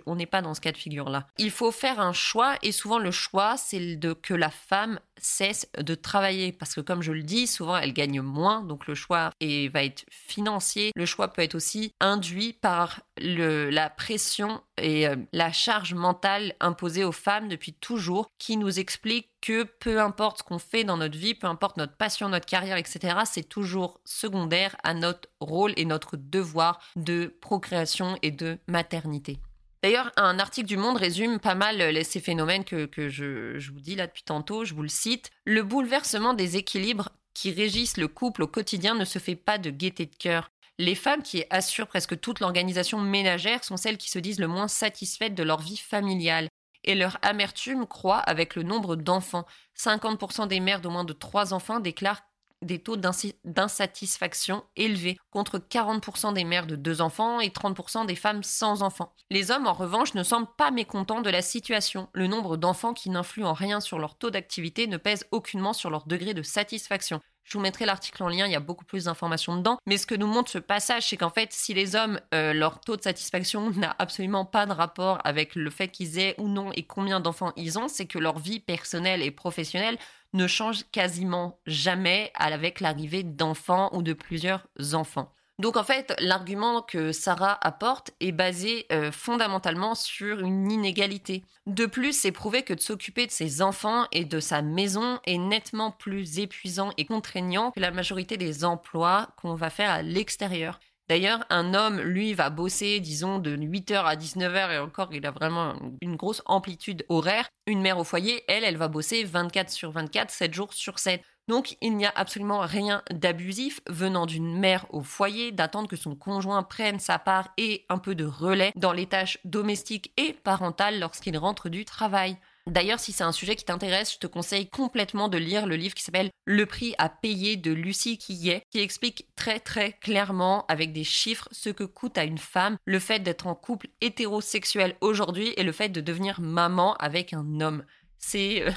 [0.05, 1.27] on n'est pas dans ce cas de figure-là.
[1.37, 5.67] Il faut faire un choix et souvent le choix, c'est de que la femme cesse
[5.77, 9.31] de travailler parce que comme je le dis, souvent elle gagne moins, donc le choix
[9.41, 10.91] va être financier.
[10.95, 17.03] Le choix peut être aussi induit par la pression et euh, la charge mentale imposée
[17.03, 21.17] aux femmes depuis toujours, qui nous explique que peu importe ce qu'on fait dans notre
[21.17, 25.85] vie, peu importe notre passion, notre carrière, etc., c'est toujours secondaire à notre rôle et
[25.85, 29.39] notre devoir de procréation et de maternité.
[29.83, 33.81] D'ailleurs, un article du Monde résume pas mal euh, ces phénomènes que, je, je vous
[33.81, 35.29] dis là depuis tantôt, je vous le cite.
[35.45, 39.69] Le bouleversement des équilibres qui régissent le couple au quotidien ne se fait pas de
[39.69, 40.51] gaieté de cœur.
[40.79, 44.67] Les femmes qui assurent presque toute l'organisation ménagère sont celles qui se disent le moins
[44.67, 46.47] satisfaites de leur vie familiale.
[46.83, 49.45] Et leur amertume croît avec le nombre d'enfants.
[49.77, 52.23] 50% des mères de moins de 3 enfants déclarent
[52.63, 58.43] des taux d'insatisfaction élevés, contre 40% des mères de deux enfants et 30% des femmes
[58.43, 59.13] sans enfants.
[59.29, 62.09] Les hommes, en revanche, ne semblent pas mécontents de la situation.
[62.13, 65.89] Le nombre d'enfants qui n'influent en rien sur leur taux d'activité ne pèse aucunement sur
[65.89, 67.19] leur degré de satisfaction.
[67.43, 69.77] Je vous mettrai l'article en lien, il y a beaucoup plus d'informations dedans.
[69.85, 72.79] Mais ce que nous montre ce passage, c'est qu'en fait, si les hommes, euh, leur
[72.79, 76.71] taux de satisfaction n'a absolument pas de rapport avec le fait qu'ils aient ou non
[76.73, 79.97] et combien d'enfants ils ont, c'est que leur vie personnelle et professionnelle
[80.33, 85.31] ne change quasiment jamais avec l'arrivée d'enfants ou de plusieurs enfants.
[85.59, 91.43] Donc en fait, l'argument que Sarah apporte est basé euh, fondamentalement sur une inégalité.
[91.67, 95.37] De plus, c'est prouvé que de s'occuper de ses enfants et de sa maison est
[95.37, 100.79] nettement plus épuisant et contraignant que la majorité des emplois qu'on va faire à l'extérieur.
[101.09, 105.31] D'ailleurs, un homme, lui, va bosser, disons, de 8h à 19h et encore, il a
[105.31, 107.49] vraiment une grosse amplitude horaire.
[107.67, 111.21] Une mère au foyer, elle, elle va bosser 24 sur 24, 7 jours sur 7.
[111.47, 116.15] Donc, il n'y a absolument rien d'abusif venant d'une mère au foyer d'attendre que son
[116.15, 120.99] conjoint prenne sa part et un peu de relais dans les tâches domestiques et parentales
[120.99, 122.37] lorsqu'il rentre du travail.
[122.65, 125.95] D'ailleurs, si c'est un sujet qui t'intéresse, je te conseille complètement de lire le livre
[125.95, 130.93] qui s'appelle Le prix à payer de Lucie Quillet, qui explique très très clairement avec
[130.93, 135.53] des chiffres ce que coûte à une femme le fait d'être en couple hétérosexuel aujourd'hui
[135.57, 137.83] et le fait de devenir maman avec un homme.
[138.17, 138.71] C'est euh,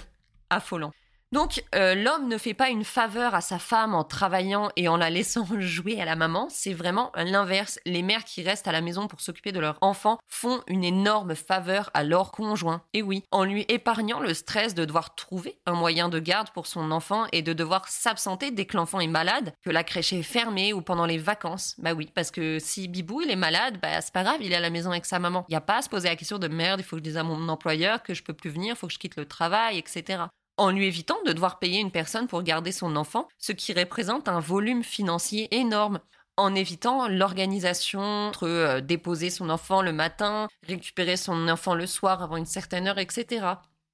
[0.51, 0.93] affolant.
[1.33, 4.97] Donc euh, l'homme ne fait pas une faveur à sa femme en travaillant et en
[4.97, 7.81] la laissant jouer à la maman, c'est vraiment l'inverse.
[7.85, 11.35] Les mères qui restent à la maison pour s'occuper de leur enfant font une énorme
[11.35, 12.83] faveur à leur conjoint.
[12.95, 16.69] Et oui, en lui épargnant le stress de devoir trouver un moyen de garde pour
[16.69, 20.23] son enfant et de devoir s'absenter dès que l'enfant est malade, que la crèche est
[20.23, 21.75] fermée ou pendant les vacances.
[21.79, 24.57] Bah oui, parce que si Bibou il est malade, bah c'est pas grave, il est
[24.57, 25.45] à la maison avec sa maman.
[25.49, 27.09] Il n'y a pas à se poser la question de merde, il faut que je
[27.09, 29.27] dise à mon employeur que je peux plus venir, il faut que je quitte le
[29.27, 33.53] travail, etc en lui évitant de devoir payer une personne pour garder son enfant, ce
[33.53, 36.01] qui représente un volume financier énorme
[36.37, 42.23] en évitant l'organisation entre euh, déposer son enfant le matin, récupérer son enfant le soir
[42.23, 43.47] avant une certaine heure, etc.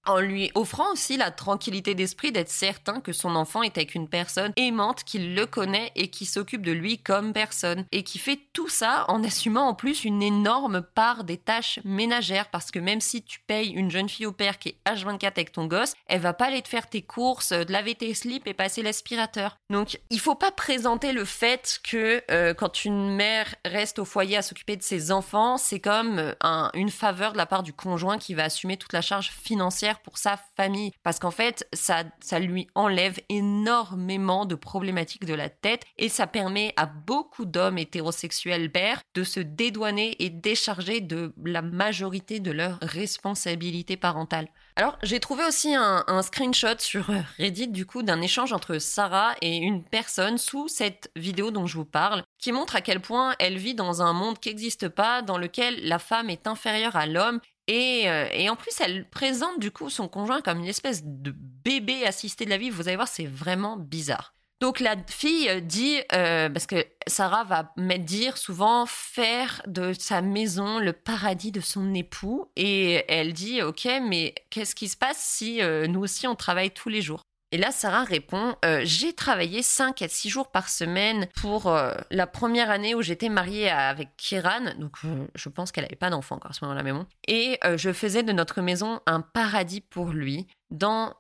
[0.07, 4.09] en lui offrant aussi la tranquillité d'esprit d'être certain que son enfant est avec une
[4.09, 7.85] personne aimante, qui le connaît et qui s'occupe de lui comme personne.
[7.93, 12.49] Et qui fait tout ça en assumant en plus une énorme part des tâches ménagères.
[12.51, 15.53] Parce que même si tu payes une jeune fille au père qui est H24 avec
[15.53, 18.55] ton gosse, elle va pas aller te faire tes courses, de laver tes slips et
[18.55, 19.59] passer l'aspirateur.
[19.71, 24.37] Donc il faut pas présenter le fait que euh, quand une mère reste au foyer
[24.37, 28.19] à s'occuper de ses enfants, c'est comme euh, une faveur de la part du conjoint
[28.19, 30.93] qui va assumer toute la charge financière pour sa famille.
[31.03, 36.27] Parce qu'en fait, ça, ça lui enlève énormément de problématiques de la tête et ça
[36.27, 42.51] permet à beaucoup d'hommes hétérosexuels pères de se dédouaner et décharger de la majorité de
[42.51, 44.49] leurs responsabilités parentales.
[44.77, 49.35] Alors, j'ai trouvé aussi un, un, screenshot sur Reddit du coup d'un échange entre Sarah
[49.43, 53.35] et une personne sous cette vidéo dont je vous parle, qui montre à quel point
[53.39, 57.07] elle vit dans un monde qui n'existe pas, dans lequel la femme est inférieure à
[57.07, 61.33] l'homme euh, et, en plus, elle présente du coup son conjoint comme une espèce de
[61.65, 62.71] bébé assisté de la vie.
[62.71, 64.35] Vous allez voir, c'est vraiment bizarre.
[64.61, 70.79] Donc la fille dit, euh, parce que Sarah va dire souvent faire de sa maison
[70.79, 72.47] le paradis de son époux.
[72.55, 76.71] Et elle dit, ok, mais qu'est-ce qui se passe si euh, nous aussi on travaille
[76.71, 77.25] tous les jours?
[77.53, 81.93] Et là, Sarah répond euh, J'ai travaillé 5 à 6 jours par semaine pour euh,
[82.11, 84.75] la première année où j'étais mariée avec Kiran.
[84.79, 87.07] Donc, euh, je pense qu'elle n'avait pas d'enfant encore à ce moment-là, mais bon.
[87.29, 91.15] Et je faisais de notre maison un paradis pour lui, dans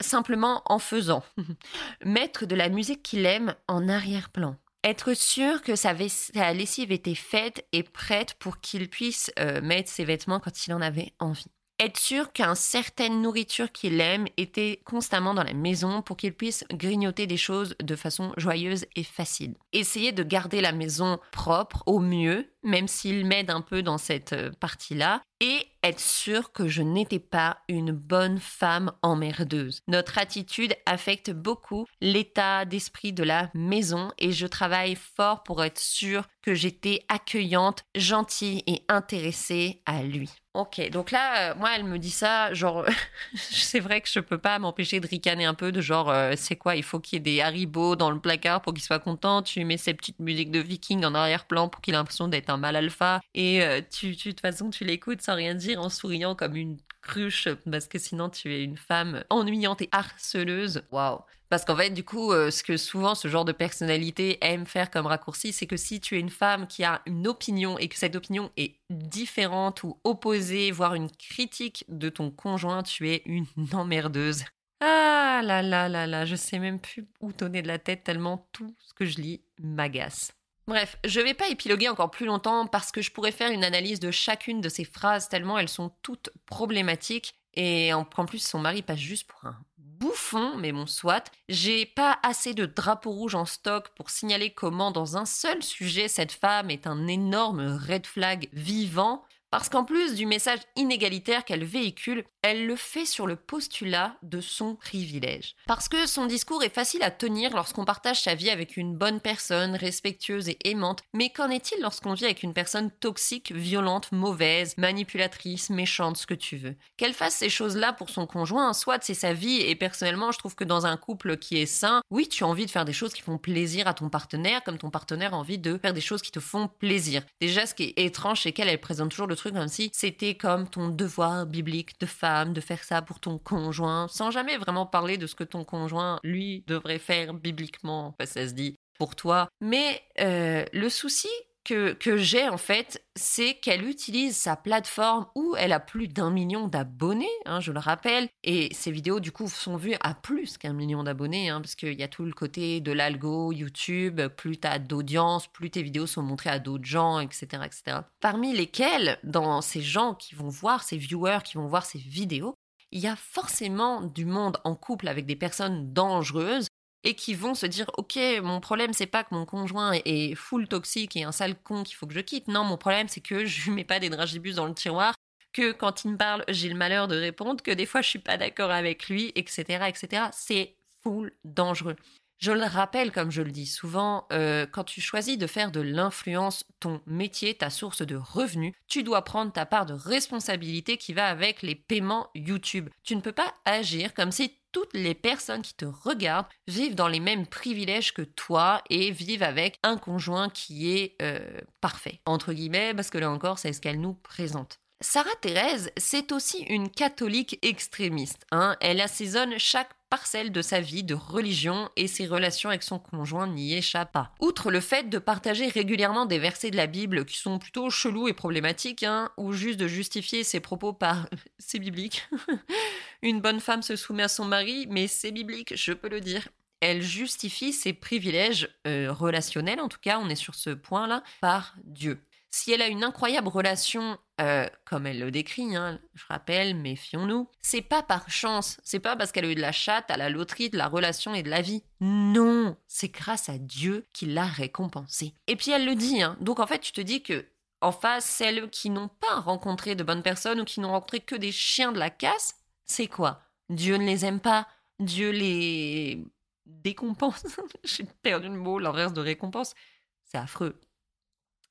[0.00, 1.22] simplement en faisant.
[2.04, 4.56] Mettre de la musique qu'il aime en arrière-plan.
[4.84, 10.04] Être sûr que sa, sa, lessive était faite et prête pour qu'il puisse mettre ses
[10.04, 15.34] vêtements quand il en avait envie être sûr qu'une certaine nourriture qu'il aime était constamment
[15.34, 19.54] dans la maison pour qu'il puisse grignoter des choses de façon joyeuse et facile.
[19.72, 24.32] Essayer de garder la maison propre au mieux, même s'il m'aide un peu dans cette
[24.32, 29.80] euh, partie-là, et être sûr que je n'étais pas une bonne femme emmerdeuse.
[29.88, 35.78] Notre attitude affecte beaucoup l'état d'esprit de la maison et je travaille fort pour être
[35.78, 40.30] sûr que j'étais accueillante, gentille et intéressée à lui.
[40.54, 42.86] Ok, donc là, euh, moi, elle me dit ça, genre,
[43.34, 46.54] c'est vrai que je peux pas m'empêcher de ricaner un peu, de genre, euh, c'est
[46.54, 49.42] quoi, il faut qu'il y ait des haribots dans le placard pour qu'il soit content,
[49.42, 52.53] tu mets ces petites musiques de viking en arrière-plan pour qu'il ait l'impression d'être un
[52.56, 55.88] mal alpha, et euh, tu, tu, de toute façon, tu l'écoutes sans rien dire, en
[55.88, 60.82] souriant comme une cruche, parce que sinon, tu es une femme ennuyante et harceleuse.
[60.90, 61.20] Waouh
[61.54, 64.90] parce qu'en fait, du coup, euh, ce que souvent ce genre de personnalité aime faire
[64.90, 67.96] comme raccourci, c'est que si tu es une femme qui a une opinion et que
[67.96, 73.46] cette opinion est différente ou opposée, voire une critique de ton conjoint, tu es une
[73.72, 74.44] emmerdeuse.
[74.80, 78.48] Ah là là là là, je sais même plus où donner de la tête tellement
[78.50, 80.32] tout ce que je lis m'agace.
[80.66, 84.00] Bref, je vais pas épiloguer encore plus longtemps parce que je pourrais faire une analyse
[84.00, 88.82] de chacune de ces phrases tellement elles sont toutes problématiques et en plus son mari
[88.82, 89.56] passe juste pour un
[90.04, 91.30] bouffon, mais bon, soit.
[91.48, 96.08] J'ai pas assez de drapeaux rouges en stock pour signaler comment, dans un seul sujet,
[96.08, 101.64] cette femme est un énorme red flag vivant parce qu'en plus du message inégalitaire qu'elle
[101.64, 105.56] véhicule, elle le fait sur le postulat de son privilège.
[105.66, 109.18] Parce que son discours est facile à tenir lorsqu'on partage sa vie avec une bonne
[109.20, 114.76] personne, respectueuse et aimante, mais qu'en est-il lorsqu'on vit avec une personne toxique, violente, mauvaise,
[114.76, 116.76] manipulatrice, méchante, ce que tu veux?
[116.98, 120.54] Qu'elle fasse ces choses-là pour son conjoint, soit c'est sa vie, et personnellement je trouve
[120.54, 123.14] que dans un couple qui est sain, oui tu as envie de faire des choses
[123.14, 126.20] qui font plaisir à ton partenaire, comme ton partenaire a envie de faire des choses
[126.20, 127.22] qui te font plaisir.
[127.40, 130.68] Déjà ce qui est étrange c'est qu'elle elle présente toujours le comme si c'était comme
[130.68, 135.16] ton devoir biblique de femme de faire ça pour ton conjoint, sans jamais vraiment parler
[135.16, 139.48] de ce que ton conjoint, lui, devrait faire bibliquement, ça se dit, pour toi.
[139.60, 141.28] Mais euh, le souci,
[141.64, 146.30] que, que j'ai en fait, c'est qu'elle utilise sa plateforme où elle a plus d'un
[146.30, 150.58] million d'abonnés, hein, je le rappelle, et ses vidéos du coup sont vues à plus
[150.58, 154.58] qu'un million d'abonnés, hein, parce qu'il y a tout le côté de l'algo YouTube, plus
[154.58, 157.98] tu as d'audience, plus tes vidéos sont montrées à d'autres gens, etc., etc.
[158.20, 162.54] Parmi lesquels, dans ces gens qui vont voir, ces viewers qui vont voir ces vidéos,
[162.94, 166.68] il y a forcément du monde en couple avec des personnes dangereuses
[167.04, 170.66] et qui vont se dire ok mon problème c'est pas que mon conjoint est full
[170.68, 172.48] toxique et un sale con qu'il faut que je quitte.
[172.48, 175.14] Non mon problème c'est que je mets pas des dragibus dans le tiroir
[175.52, 178.18] que quand il me parle j'ai le malheur de répondre que des fois je suis
[178.18, 181.96] pas d'accord avec lui etc etc c'est full dangereux.
[182.38, 185.80] Je le rappelle, comme je le dis souvent, euh, quand tu choisis de faire de
[185.80, 191.14] l'influence ton métier, ta source de revenus, tu dois prendre ta part de responsabilité qui
[191.14, 192.90] va avec les paiements YouTube.
[193.02, 197.08] Tu ne peux pas agir comme si toutes les personnes qui te regardent vivent dans
[197.08, 202.52] les mêmes privilèges que toi et vivent avec un conjoint qui est euh, parfait, entre
[202.52, 204.80] guillemets, parce que là encore, c'est ce qu'elle nous présente.
[205.04, 208.46] Sarah Thérèse, c'est aussi une catholique extrémiste.
[208.50, 208.74] Hein.
[208.80, 213.46] Elle assaisonne chaque parcelle de sa vie de religion et ses relations avec son conjoint
[213.46, 214.32] n'y échappent pas.
[214.40, 218.28] Outre le fait de partager régulièrement des versets de la Bible qui sont plutôt chelous
[218.28, 222.26] et problématiques, hein, ou juste de justifier ses propos par c'est biblique.
[223.22, 226.48] Une bonne femme se soumet à son mari, mais c'est biblique, je peux le dire
[226.80, 231.76] elle justifie ses privilèges euh, relationnels, en tout cas, on est sur ce point-là, par
[231.82, 232.20] Dieu.
[232.56, 237.48] Si elle a une incroyable relation, euh, comme elle le décrit, hein, je rappelle, méfions-nous,
[237.60, 240.30] c'est pas par chance, c'est pas parce qu'elle a eu de la chatte, à la
[240.30, 241.82] loterie, de la relation et de la vie.
[242.00, 245.34] Non, c'est grâce à Dieu qui l'a récompensée.
[245.48, 247.44] Et puis elle le dit, hein, donc en fait tu te dis que
[247.80, 251.34] en face, celles qui n'ont pas rencontré de bonnes personnes ou qui n'ont rencontré que
[251.34, 253.42] des chiens de la casse, c'est quoi?
[253.68, 254.68] Dieu ne les aime pas,
[255.00, 256.24] Dieu les
[256.66, 257.44] décompense.
[257.82, 259.74] J'ai perdu le mot, l'inverse de récompense.
[260.22, 260.78] C'est affreux.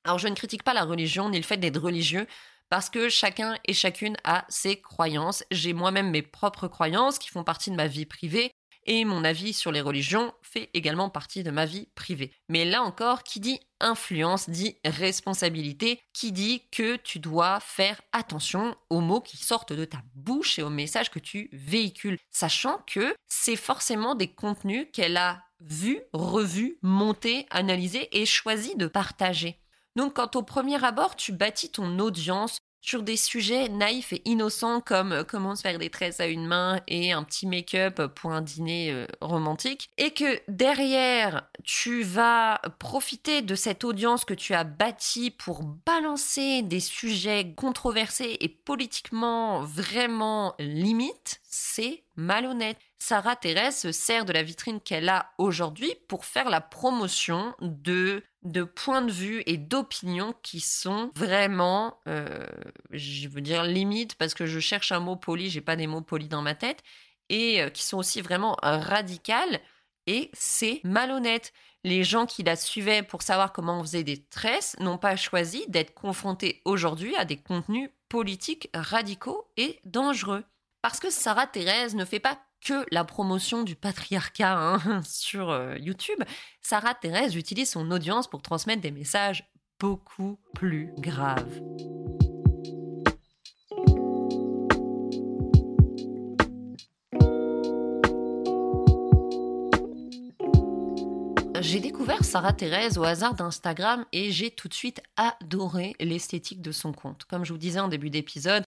[0.04, 2.26] Alors je ne critique pas la religion ni le fait d'être religieux
[2.68, 5.44] parce que chacun et chacune a ses croyances.
[5.50, 8.52] J'ai moi-même mes propres croyances qui font partie de ma vie privée
[8.86, 12.32] et mon avis sur les religions fait également partie de ma vie privée.
[12.48, 18.76] Mais là encore, qui dit influence dit responsabilité, qui dit que tu dois faire attention
[18.90, 23.14] aux mots qui sortent de ta bouche et aux messages que tu véhicules, sachant que
[23.26, 29.63] c'est forcément des contenus qu'elle a vus, revus, montés, analysés et choisi de partager.
[29.96, 34.82] Donc quand au premier abord tu bâtis ton audience sur des sujets naïfs et innocents
[34.82, 38.32] comme euh, comment se faire des tresses à une main et un petit make-up pour
[38.32, 44.52] un dîner euh, romantique, et que derrière tu vas profiter de cette audience que tu
[44.52, 52.78] as bâtie pour balancer des sujets controversés et politiquement vraiment limites, c'est malhonnête.
[52.98, 58.22] Sarah Thérèse se sert de la vitrine qu'elle a aujourd'hui pour faire la promotion de,
[58.44, 62.46] de points de vue et d'opinions qui sont vraiment, euh,
[62.90, 66.02] je veux dire limite parce que je cherche un mot poli, j'ai pas des mots
[66.02, 66.82] polis dans ma tête,
[67.28, 69.60] et euh, qui sont aussi vraiment radicales.
[70.06, 71.52] Et c'est malhonnête.
[71.82, 75.64] Les gens qui la suivaient pour savoir comment on faisait des tresses n'ont pas choisi
[75.68, 80.44] d'être confrontés aujourd'hui à des contenus politiques radicaux et dangereux.
[80.82, 85.76] Parce que Sarah Thérèse ne fait pas que la promotion du patriarcat hein, sur euh,
[85.78, 86.22] YouTube,
[86.62, 89.48] Sarah Thérèse utilise son audience pour transmettre des messages
[89.78, 91.60] beaucoup plus graves.
[101.60, 106.72] J'ai découvert Sarah Thérèse au hasard d'Instagram et j'ai tout de suite adoré l'esthétique de
[106.72, 107.24] son compte.
[107.24, 108.64] Comme je vous disais en début d'épisode,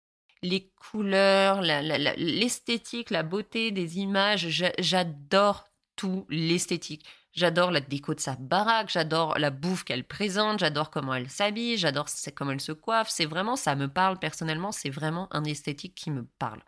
[0.44, 4.48] les couleurs, l'esthétique, la, beauté des images.
[4.78, 7.06] J'adore tout l'esthétique.
[7.32, 11.78] J'adore la déco de sa baraque, j'adore la bouffe qu'elle présente, j'adore comment elle s'habille,
[11.78, 13.10] j'adore comment elle se coiffe.
[13.10, 16.62] C'est vraiment, ça me parle personnellement, c'est vraiment un esthétique qui me parle.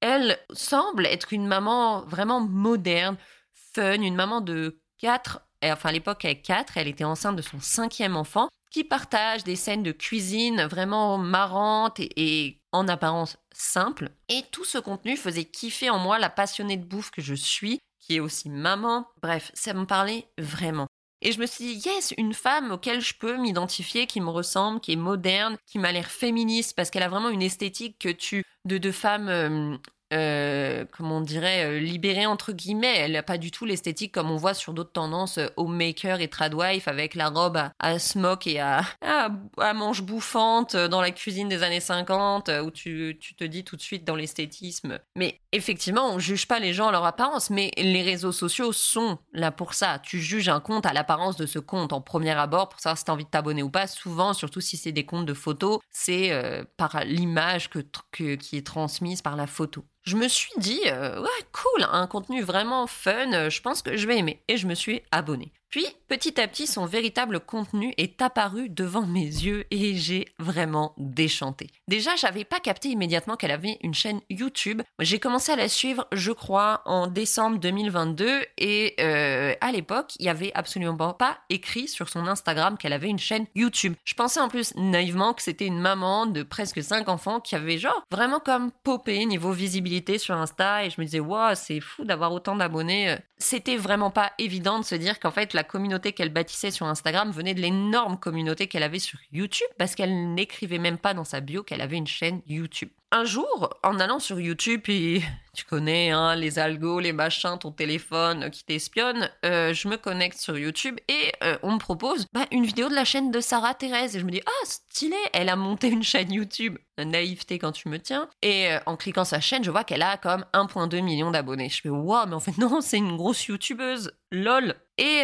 [0.00, 3.18] Elle semble être une maman vraiment moderne,
[3.52, 7.60] fun, une maman de 4, enfin à l'époque elle 4, elle était enceinte de son
[7.60, 14.10] cinquième enfant, qui partage des scènes de cuisine vraiment marrantes et, en apparence simples.
[14.28, 17.80] Et tout ce contenu faisait kiffer en moi la passionnée de bouffe que je suis,
[17.98, 19.08] qui est aussi maman.
[19.22, 20.86] Bref, ça me parlait vraiment.
[21.22, 24.80] Et je me suis dit, yes, une femme auquel je peux m'identifier, qui me ressemble,
[24.80, 28.44] qui est moderne, qui m'a l'air féministe, parce qu'elle a vraiment une esthétique que tu,
[28.64, 29.76] de, de femme euh,
[30.12, 32.96] euh, comment on dirait, euh, libérée entre guillemets.
[32.98, 36.28] Elle n'a pas du tout l'esthétique comme on voit sur d'autres tendances euh, homemaker et
[36.28, 41.62] tradwife avec la robe à, smoke et à, à, manche bouffante dans la cuisine des
[41.62, 44.98] années 50 où tu, te dis tout de suite dans l'esthétisme.
[45.14, 49.18] Mais effectivement, on juge pas les gens à leur apparence, mais les réseaux sociaux sont
[49.32, 50.00] là pour ça.
[50.00, 53.04] Tu juges un compte à l'apparence de ce compte en premier abord pour savoir si
[53.04, 53.86] tu as envie de t'abonner ou pas.
[53.86, 56.32] Souvent, surtout si c'est des comptes de photos, c'est
[56.76, 57.70] par l'image
[58.10, 62.42] qui est transmise par la photo je me suis dit, euh, ouais, cool, un contenu
[62.42, 64.42] vraiment fun, euh, je pense que je vais aimer.
[64.48, 65.52] Et je me suis abonnée.
[65.70, 70.94] Puis, petit à petit, son véritable contenu est apparu devant mes yeux et j'ai vraiment
[70.98, 71.68] déchanté.
[71.86, 74.82] Déjà, j'avais pas capté immédiatement qu'elle avait une chaîne YouTube.
[74.98, 80.26] J'ai commencé à la suivre, je crois, en décembre 2022 et euh, à l'époque, il
[80.26, 83.94] y avait absolument pas écrit sur son Instagram qu'elle avait une chaîne YouTube.
[84.04, 87.78] Je pensais en plus naïvement que c'était une maman de presque 5 enfants qui avait
[87.78, 92.04] genre vraiment comme popé niveau visibilité sur Insta et je me disais, waouh, c'est fou
[92.04, 93.16] d'avoir autant d'abonnés.
[93.38, 97.30] C'était vraiment pas évident de se dire qu'en fait, la communauté qu'elle bâtissait sur Instagram
[97.32, 101.40] venait de l'énorme communauté qu'elle avait sur YouTube parce qu'elle n'écrivait même pas dans sa
[101.40, 102.88] bio qu'elle avait une chaîne YouTube.
[103.12, 105.20] un jour, en allant sur YouTube, et
[105.54, 110.38] tu connais hein, les algos, les machins, ton téléphone qui t'espionne, euh, je me connecte
[110.38, 113.74] sur YouTube et euh, on me propose bah, une vidéo de la chaîne de Sarah
[113.74, 114.16] Thérèse.
[114.16, 116.78] Et je me dis, ah, stylé, elle a monté une chaîne YouTube.
[116.96, 118.28] Naïveté quand tu me tiens.
[118.42, 121.68] Et euh, en cliquant sa chaîne, je vois qu'elle a comme 1,2 million d'abonnés.
[121.68, 124.12] Je fais, waouh, mais en fait, non, c'est une grosse YouTubeuse.
[124.30, 124.76] LOL.
[125.02, 125.22] Et,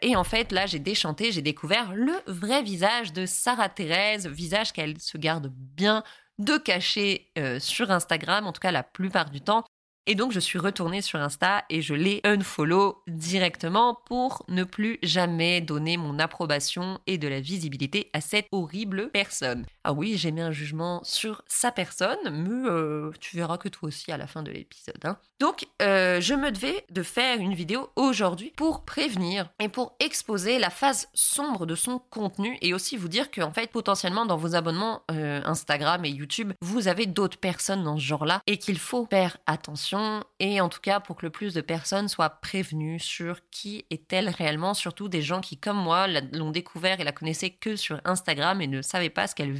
[0.00, 4.72] et en fait, là, j'ai déchanté, j'ai découvert le vrai visage de Sarah Thérèse, visage
[4.72, 6.02] qu'elle se garde bien
[6.40, 9.64] de cacher euh, sur Instagram, en tout cas la plupart du temps.
[10.06, 14.98] Et donc, je suis retournée sur Insta et je l'ai unfollow directement pour ne plus
[15.02, 19.66] jamais donner mon approbation et de la visibilité à cette horrible personne.
[19.82, 23.88] Ah oui, j'ai mis un jugement sur sa personne, mais euh, tu verras que toi
[23.88, 25.00] aussi à la fin de l'épisode.
[25.04, 25.16] Hein.
[25.40, 30.58] Donc, euh, je me devais de faire une vidéo aujourd'hui pour prévenir et pour exposer
[30.58, 34.54] la phase sombre de son contenu et aussi vous dire qu'en fait, potentiellement, dans vos
[34.54, 39.06] abonnements euh, Instagram et YouTube, vous avez d'autres personnes dans ce genre-là et qu'il faut
[39.08, 43.38] faire attention et en tout cas pour que le plus de personnes soient prévenues sur
[43.50, 47.76] qui est-elle réellement, surtout des gens qui, comme moi, l'ont découvert et la connaissaient que
[47.76, 49.52] sur Instagram et ne savaient pas ce qu'elle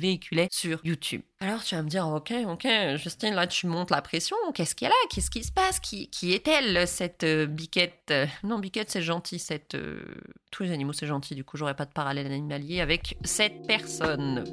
[0.51, 1.23] sur YouTube.
[1.41, 4.89] Alors tu vas me dire, ok, ok, Justine, là tu montes la pression, qu'est-ce qu'il
[4.89, 5.81] y a Qu'est-ce qui se passe?
[5.81, 8.13] Qui, qui est-elle, cette euh, biquette?
[8.43, 9.75] Non, biquette c'est gentil, cette...
[9.75, 10.03] Euh,
[10.51, 14.45] tous les animaux c'est gentil, du coup j'aurais pas de parallèle animalier avec cette personne.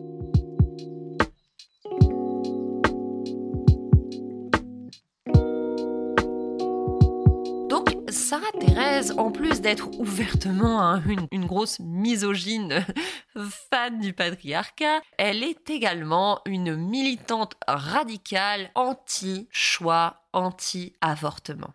[8.30, 11.02] Sarah Thérèse, en plus d'être ouvertement
[11.32, 12.86] une, grosse misogyne
[13.72, 21.74] fan du patriarcat, elle est également une militante radicale anti-choix, anti-avortement.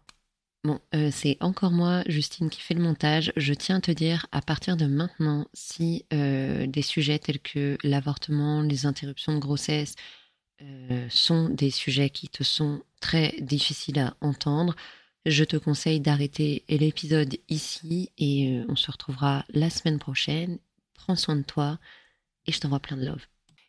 [0.62, 3.32] Bon, euh, c'est encore moi, Justine, qui fait le montage.
[3.38, 7.78] Je tiens à te dire, à partir de maintenant, si euh, des sujets tels que
[7.82, 9.94] l'avortement, les interruptions de grossesse
[10.60, 14.76] euh, sont des sujets qui te sont très difficiles à entendre,
[15.26, 20.58] je te conseille d'arrêter l'épisode ici et euh, on se retrouvera la semaine prochaine.
[20.94, 21.78] Prends soin de toi
[22.46, 23.24] et je t'envoie plein de love.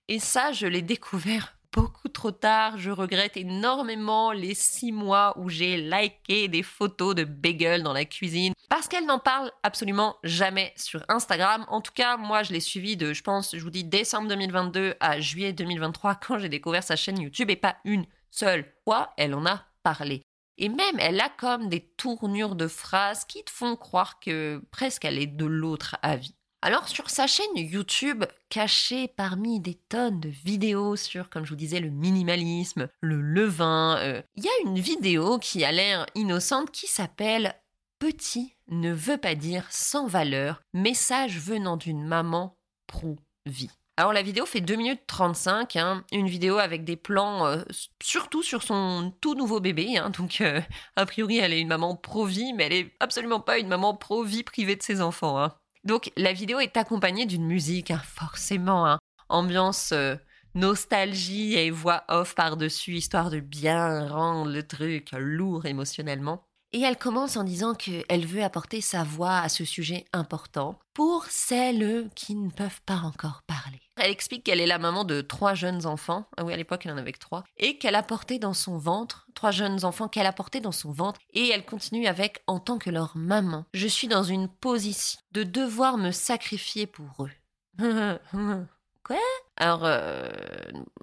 [0.07, 2.77] Et ça, je l'ai découvert beaucoup trop tard.
[2.77, 8.05] Je regrette énormément les six mois où j'ai liké des photos de bagel dans la
[8.05, 11.65] cuisine parce qu'elle n'en parle absolument jamais sur Instagram.
[11.69, 14.95] En tout cas, moi, je l'ai suivi de, je pense, je vous dis, décembre 2022
[14.99, 19.35] à juillet 2023 quand j'ai découvert sa chaîne YouTube et pas une seule fois, elle
[19.35, 20.23] en a parlé.
[20.57, 25.05] Et même, elle a comme des tournures de phrases qui te font croire que presque
[25.05, 26.35] elle est de l'autre avis.
[26.61, 31.57] Alors sur sa chaîne YouTube, cachée parmi des tonnes de vidéos sur, comme je vous
[31.57, 36.71] disais, le minimalisme, le levain, euh, il y a une vidéo qui a l'air innocente
[36.71, 37.55] qui s'appelle
[37.99, 43.71] Petit ne veut pas dire sans valeur, message venant d'une maman pro-vie.
[43.95, 47.61] Alors la vidéo fait 2 minutes 35, hein, une vidéo avec des plans euh,
[48.01, 50.61] surtout sur son tout nouveau bébé, hein, donc euh,
[50.95, 54.41] a priori elle est une maman pro-vie, mais elle est absolument pas une maman pro-vie
[54.41, 55.39] privée de ses enfants.
[55.39, 55.53] Hein.
[55.83, 58.97] Donc la vidéo est accompagnée d'une musique, forcément,
[59.29, 60.15] ambiance euh,
[60.55, 66.47] nostalgie et voix off par-dessus, histoire de bien rendre le truc lourd émotionnellement.
[66.75, 71.25] Et elle commence en disant qu'elle veut apporter sa voix à ce sujet important pour
[71.25, 73.79] celles qui ne peuvent pas encore parler.
[73.95, 76.25] Elle explique qu'elle est la maman de trois jeunes enfants.
[76.35, 77.43] Ah oui, à l'époque, elle en avait que trois.
[77.57, 80.91] Et qu'elle a porté dans son ventre, trois jeunes enfants qu'elle a portés dans son
[80.91, 81.19] ventre.
[81.31, 83.65] Et elle continue avec en tant que leur maman.
[83.75, 87.31] Je suis dans une position de devoir me sacrifier pour eux.
[89.03, 89.17] Quoi?
[89.57, 90.29] Alors, euh,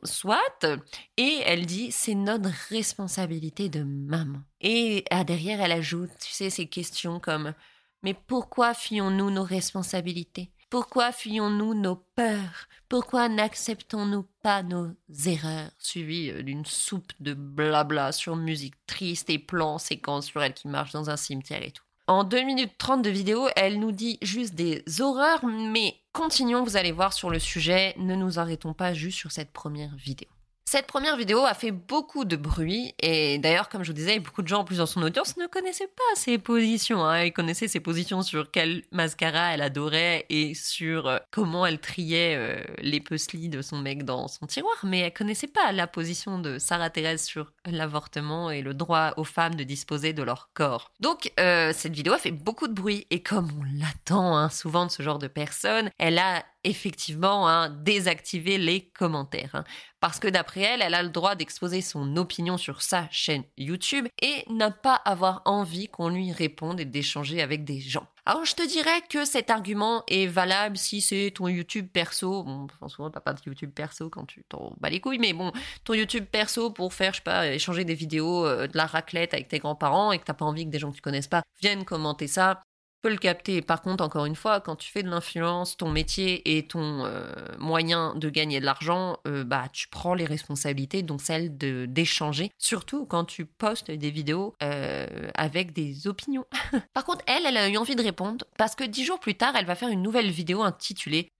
[0.05, 0.65] soit.
[1.17, 4.41] Et elle dit, c'est notre responsabilité de maman.
[4.61, 7.53] Et ah, derrière, elle ajoute, tu sais, ces questions comme,
[8.03, 10.51] mais pourquoi fuyons-nous nos responsabilités?
[10.71, 12.69] Pourquoi fuyons-nous nos peurs?
[12.89, 14.93] Pourquoi n'acceptons-nous pas nos
[15.27, 15.73] erreurs?
[15.79, 20.69] Suivi euh, d'une soupe de blabla sur musique triste et plans séquences sur elle qui
[20.69, 21.85] marche dans un cimetière et tout.
[22.11, 26.77] En 2 minutes 30 de vidéo, elle nous dit juste des horreurs, mais continuons, vous
[26.77, 30.29] allez voir sur le sujet, ne nous arrêtons pas juste sur cette première vidéo.
[30.73, 34.41] Cette première vidéo a fait beaucoup de bruit et d'ailleurs, comme je vous disais, beaucoup
[34.41, 37.05] de gens en plus dans son audience ne connaissaient pas ses positions.
[37.05, 37.25] Hein.
[37.25, 42.37] Ils connaissaient ses positions sur quel mascara elle adorait et sur euh, comment elle triait
[42.37, 46.39] euh, les puzzles de son mec dans son tiroir, mais elle connaissait pas la position
[46.39, 50.93] de Sarah Thérèse sur l'avortement et le droit aux femmes de disposer de leur corps.
[51.01, 54.87] Donc, euh, cette vidéo a fait beaucoup de bruit et comme on l'attend hein, souvent
[54.87, 59.55] de ce genre de personnes, elle a effectivement hein, désactivé les commentaires.
[59.55, 59.65] Hein.
[60.01, 64.07] parce que d'après elle, elle a le droit d'exposer son opinion sur sa chaîne YouTube
[64.23, 68.07] et n'a pas avoir envie qu'on lui réponde et d'échanger avec des gens.
[68.27, 72.45] Alors je te dirais que cet argument est valable si c'est ton YouTube perso.
[72.45, 75.53] Bon, souvent t'as pas de YouTube perso quand tu t'en bats les couilles, mais bon,
[75.85, 79.35] ton YouTube perso pour faire, je sais pas, échanger des vidéos euh, de la raclette
[79.35, 81.43] avec tes grands-parents et que t'as pas envie que des gens que tu connaisses pas
[81.61, 82.63] viennent commenter ça
[83.01, 83.63] peux le capter.
[83.63, 87.33] Par contre, encore une fois, quand tu fais de l'influence, ton métier et ton euh,
[87.59, 92.51] moyen de gagner de l'argent, euh, bah tu prends les responsabilités, donc celle de d'échanger.
[92.59, 96.47] Surtout quand tu postes des vidéos euh, avec des opinions.
[96.95, 99.55] Par contre, elle, elle a eu envie de répondre parce que dix jours plus tard,
[99.57, 101.33] elle va faire une nouvelle vidéo intitulée.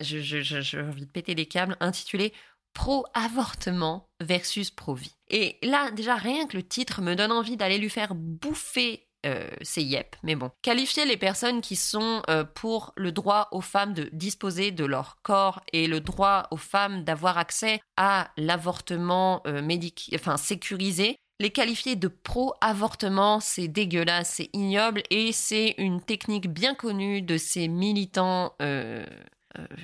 [0.00, 2.32] J'ai je, je, envie de péter les câbles, intitulée
[2.72, 5.14] pro-avortement versus pro-vie.
[5.28, 9.48] Et là, déjà, rien que le titre me donne envie d'aller lui faire bouffer euh,
[9.62, 10.50] c'est yep, mais bon.
[10.62, 15.18] Qualifier les personnes qui sont euh, pour le droit aux femmes de disposer de leur
[15.22, 21.96] corps et le droit aux femmes d'avoir accès à l'avortement euh, médic sécurisé, les qualifier
[21.96, 28.54] de pro-avortement, c'est dégueulasse, c'est ignoble et c'est une technique bien connue de ces militants.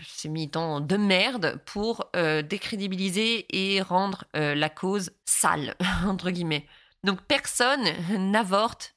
[0.06, 5.76] ces militants de merde pour décrédibiliser et rendre la cause sale,
[6.06, 6.66] entre guillemets.
[7.04, 7.84] Donc personne
[8.18, 8.95] n'avorte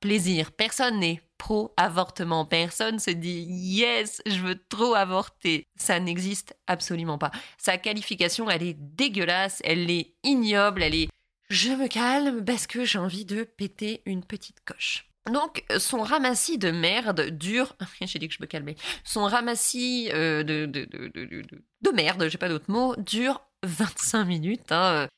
[0.00, 0.52] plaisir.
[0.52, 2.44] Personne n'est pro-avortement.
[2.44, 5.66] Personne se dit yes, je veux trop avorter.
[5.76, 7.30] Ça n'existe absolument pas.
[7.58, 11.08] Sa qualification, elle est dégueulasse, elle est ignoble, elle est
[11.50, 15.06] je me calme parce que j'ai envie de péter une petite coche.
[15.30, 17.76] Donc, son ramassis de merde dure.
[18.02, 18.76] J'ai dit que je me calmais.
[19.04, 21.42] Son ramassis euh, de, de, de, de,
[21.80, 24.70] de merde, j'ai pas d'autre mot, dure 25 minutes.
[24.70, 25.08] Hein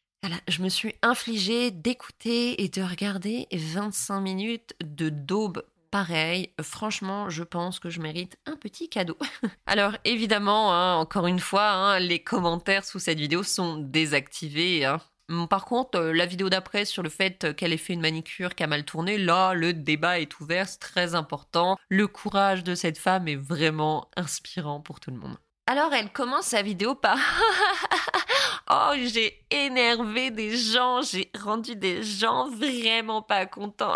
[0.49, 6.51] je me suis infligée d'écouter et de regarder 25 minutes de daube pareil.
[6.61, 9.17] Franchement, je pense que je mérite un petit cadeau.
[9.67, 14.85] Alors évidemment, hein, encore une fois, hein, les commentaires sous cette vidéo sont désactivés.
[14.85, 15.01] Hein.
[15.49, 18.63] Par contre, euh, la vidéo d'après sur le fait qu'elle ait fait une manicure qui
[18.63, 21.77] a mal tourné, là, le débat est ouvert, c'est très important.
[21.89, 25.37] Le courage de cette femme est vraiment inspirant pour tout le monde.
[25.67, 27.19] Alors elle commence sa vidéo par
[28.71, 33.95] Oh, j'ai énervé des gens, j'ai rendu des gens vraiment pas contents.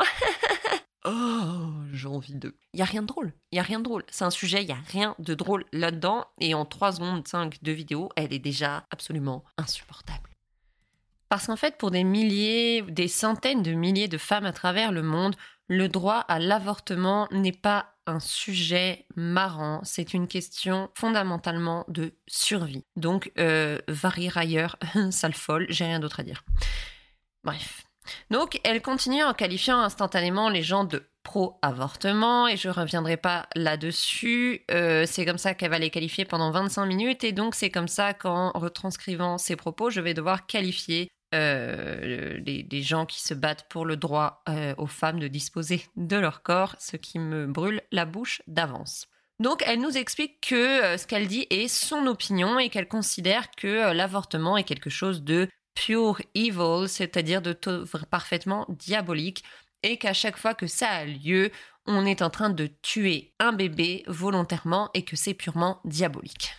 [1.05, 2.55] oh, j'ai envie de.
[2.73, 3.33] Il y a rien de drôle.
[3.51, 4.05] Il y a rien de drôle.
[4.11, 7.63] C'est un sujet, il y a rien de drôle là-dedans et en 3 secondes 5
[7.63, 10.31] de vidéo, elle est déjà absolument insupportable.
[11.29, 15.03] Parce qu'en fait, pour des milliers, des centaines de milliers de femmes à travers le
[15.03, 15.35] monde,
[15.67, 22.85] le droit à l'avortement n'est pas un sujet marrant, c'est une question fondamentalement de survie.
[22.97, 23.79] Donc, euh,
[24.35, 24.77] ailleurs,
[25.11, 26.45] sale folle, j'ai rien d'autre à dire.
[27.45, 27.85] Bref.
[28.31, 34.65] Donc, elle continue en qualifiant instantanément les gens de pro-avortement et je reviendrai pas là-dessus.
[34.71, 37.89] Euh, c'est comme ça qu'elle va les qualifier pendant 25 minutes et donc c'est comme
[37.89, 43.69] ça qu'en retranscrivant ses propos, je vais devoir qualifier euh, des, gens qui se battent
[43.69, 47.83] pour le droit euh, aux femmes de disposer de leur corps, ce qui me brûle
[47.93, 49.07] la bouche d'avance.
[49.39, 53.51] Donc elle nous explique que euh, ce qu'elle dit est son opinion et qu'elle considère
[53.53, 57.57] que l'avortement est quelque chose de pure evil, c'est-à-dire de
[58.11, 59.45] parfaitement diabolique,
[59.83, 61.51] et qu'à chaque fois que ça a lieu,
[61.87, 66.55] on est en train de tuer un bébé volontairement et que c'est purement diabolique.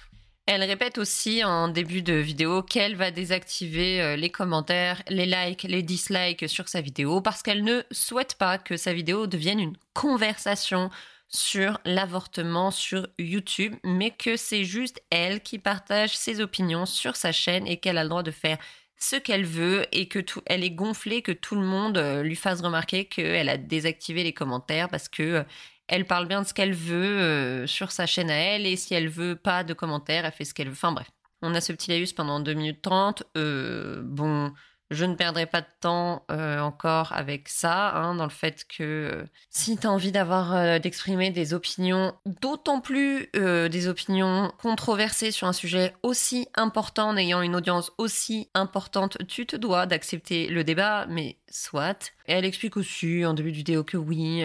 [0.54, 5.64] Elle répète aussi en début de vidéo qu'elle va désactiver euh, les commentaires, les likes,
[5.64, 9.78] les dislikes sur sa vidéo parce qu'elle ne souhaite pas que sa vidéo devienne une
[9.94, 10.90] conversation
[11.30, 17.32] sur l'avortement sur YouTube, mais que c'est juste elle qui partage ses opinions sur sa
[17.32, 18.58] chaîne et qu'elle a le droit de faire
[18.98, 22.36] ce qu'elle veut et que tout, elle est gonflée que tout le monde euh, lui
[22.36, 25.44] fasse remarquer qu'elle a désactivé les commentaires parce que euh,
[25.92, 28.94] elle parle bien de ce qu'elle veut euh, sur sa chaîne à elle, et si
[28.94, 30.74] elle veut pas de commentaires, elle fait ce qu'elle veut.
[30.74, 31.12] Enfin bref.
[31.42, 33.24] On a ce petit laïus pendant 2 minutes 30.
[33.36, 34.54] Euh, bon,
[34.92, 38.84] je ne perdrai pas de temps euh, encore avec ça, hein, dans le fait que
[38.84, 45.32] euh, si tu as envie d'avoir euh, d'exprimer des opinions, d'autant plus des opinions controversées
[45.32, 50.48] sur un sujet aussi important, en ayant une audience aussi importante, tu te dois d'accepter
[50.48, 52.12] le débat, mais soit.
[52.28, 54.44] Et elle explique aussi en début de vidéo que oui,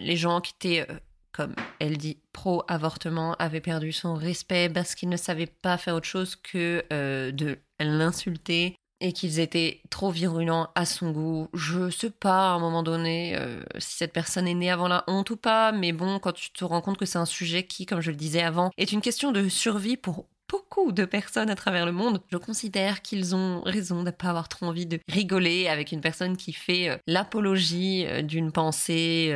[0.00, 0.86] les gens qui étaient
[1.32, 6.06] comme elle dit, pro-avortement, avaient perdu son respect parce qu'ils ne savaient pas faire autre
[6.06, 6.84] chose que
[7.30, 11.48] de l'insulter et qu'ils étaient trop virulents à son goût.
[11.54, 15.04] Je sais pas à un moment donné euh, si cette personne est née avant la
[15.06, 17.86] honte ou pas, mais bon, quand tu te rends compte que c'est un sujet qui,
[17.86, 21.54] comme je le disais avant, est une question de survie pour beaucoup de personnes à
[21.54, 24.98] travers le monde, je considère qu'ils ont raison de ne pas avoir trop envie de
[25.06, 29.34] rigoler avec une personne qui fait euh, l'apologie euh, d'une pensée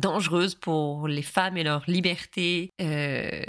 [0.00, 2.70] dangereuse pour les femmes et leur liberté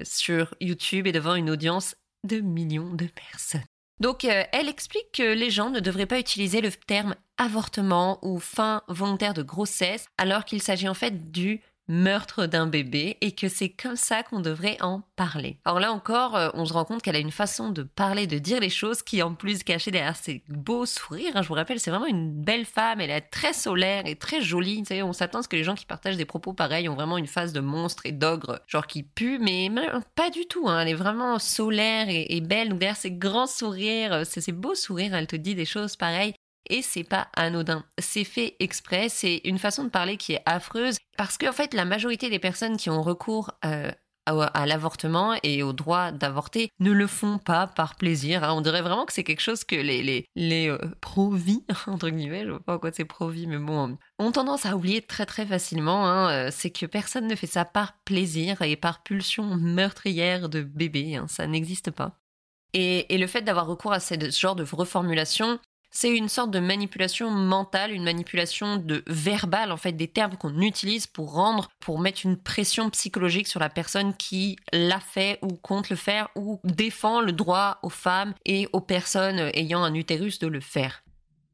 [0.04, 1.96] sur YouTube et devant une audience
[2.28, 3.62] de millions de personnes.
[4.04, 8.82] Donc, elle explique que les gens ne devraient pas utiliser le terme avortement ou fin
[8.90, 13.70] volontaire de grossesse, alors qu'il s'agit en fait du meurtre d'un bébé et que c'est
[13.70, 15.58] comme ça qu'on devrait en parler.
[15.66, 18.38] Alors là encore, euh, on se rend compte qu'elle a une façon de parler, de
[18.38, 21.32] dire les choses qui en plus cachée derrière ses beaux sourires.
[21.36, 24.42] Hein, je vous rappelle, c'est vraiment une belle femme, elle est très solaire et très
[24.42, 24.80] jolie.
[24.80, 26.96] Vous savez, on s'attend à ce que les gens qui partagent des propos pareils ont
[26.96, 29.70] vraiment une face de monstre et d'ogre, genre qui pue, mais
[30.16, 30.68] pas du tout.
[30.68, 30.82] Hein.
[30.82, 32.70] Elle est vraiment solaire et, et belle.
[32.70, 36.34] Donc derrière ses grands sourires, euh, ses beaux sourires, elle te dit des choses pareilles
[36.70, 37.86] et c'est pas anodin.
[38.00, 41.86] C'est fait exprès, c'est une façon de parler qui est affreuse parce qu'en fait, la
[41.86, 43.92] majorité des personnes qui ont recours euh,
[44.26, 48.44] à, l'avortement et au droit d'avorter ne le font pas par plaisir.
[48.44, 48.54] Hein.
[48.54, 52.46] On dirait vraiment que c'est quelque chose que les, les, les euh, pro-vie, entre guillemets,
[52.46, 56.08] je vois pas quoi c'est pro-vie, mais bon, ont tendance à oublier très très facilement.
[56.08, 56.32] Hein.
[56.32, 61.16] Euh, c'est que personne ne fait ça par plaisir et par pulsion meurtrière de bébé.
[61.16, 61.28] Hein.
[61.28, 62.20] Ça n'existe pas.
[62.74, 65.60] Et, le fait d'avoir recours à ce genre de reformulation,
[65.94, 70.60] c'est une sorte de manipulation mentale, une manipulation de verbale en fait des termes qu'on
[70.60, 75.50] utilise pour rendre, pour mettre une pression psychologique sur la personne qui l'a fait ou
[75.50, 80.40] compte le faire ou défend le droit aux femmes et aux personnes ayant un utérus
[80.40, 81.03] de le faire.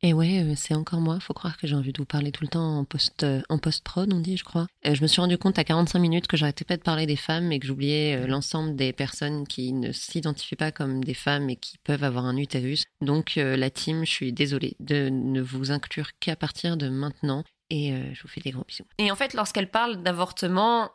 [0.02, 1.20] Et ouais, euh, c'est encore moi.
[1.20, 3.58] Faut croire que j'ai envie de vous parler tout le temps en post euh, en
[3.58, 4.68] post prod, on dit, je crois.
[4.86, 7.18] Euh, je me suis rendu compte à 45 minutes que j'arrêtais pas de parler des
[7.18, 11.58] femmes et que j'oubliais l'ensemble des personnes qui ne s'identifient pas comme des femmes et
[11.58, 12.86] qui peuvent avoir un utérus.
[13.02, 17.44] Donc la team, je suis désolée de ne vous inclure qu'à partir de maintenant.
[17.72, 18.86] Et je vous fais des gros bisous.
[18.98, 20.90] Et en fait, lorsqu'elle parle d'avortement,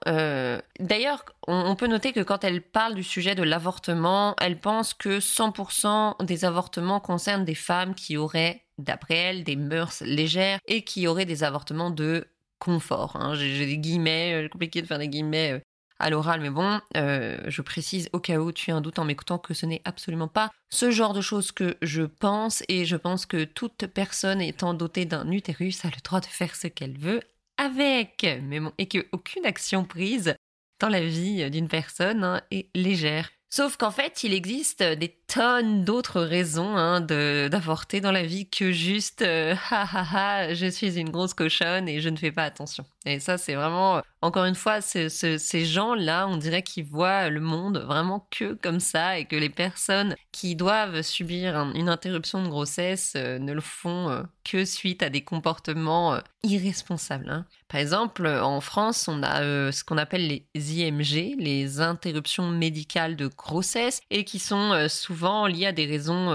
[0.80, 5.20] d'ailleurs, on, peut noter que quand elle parle du sujet de l'avortement, elle pense que
[5.20, 11.06] 100% des avortements concernent des femmes qui auraient d'après elle, des mœurs légères et qui
[11.06, 12.26] auraient des avortements de
[12.58, 13.16] confort.
[13.16, 13.34] Hein.
[13.34, 15.60] J'ai des guillemets, euh, compliqué de faire des guillemets euh,
[16.04, 19.06] à l'oral, mais bon, euh, je précise au cas où tu as un doute en
[19.06, 22.96] m'écoutant que ce n'est absolument pas ce genre de choses que je pense et je
[22.96, 26.98] pense que toute personne étant dotée d'un utérus a le droit de faire ce qu'elle
[26.98, 27.22] veut
[27.56, 30.34] avec, mais bon, et qu'aucune action prise
[30.78, 33.30] dans la vie d'une personne hein, est légère.
[33.48, 38.72] Sauf qu'en fait, il existe des tonnes d'autres raisons hein, d'avorter dans la vie que
[38.72, 42.44] juste euh, ha ha ha, je suis une grosse cochonne et je ne fais pas
[42.44, 42.84] attention.
[43.06, 47.78] Et ça, c'est vraiment, encore une fois, ces gens-là, on dirait qu'ils voient le monde
[47.86, 53.12] vraiment que comme ça et que les personnes qui doivent subir une interruption de grossesse
[53.16, 57.28] euh, ne le font euh, que suite à des comportements irresponsables.
[57.28, 57.46] Hein.
[57.68, 63.26] Par exemple, en France, on a ce qu'on appelle les IMG, les interruptions médicales de
[63.26, 65.13] grossesse, et qui sont souvent
[65.48, 66.32] liées à des raisons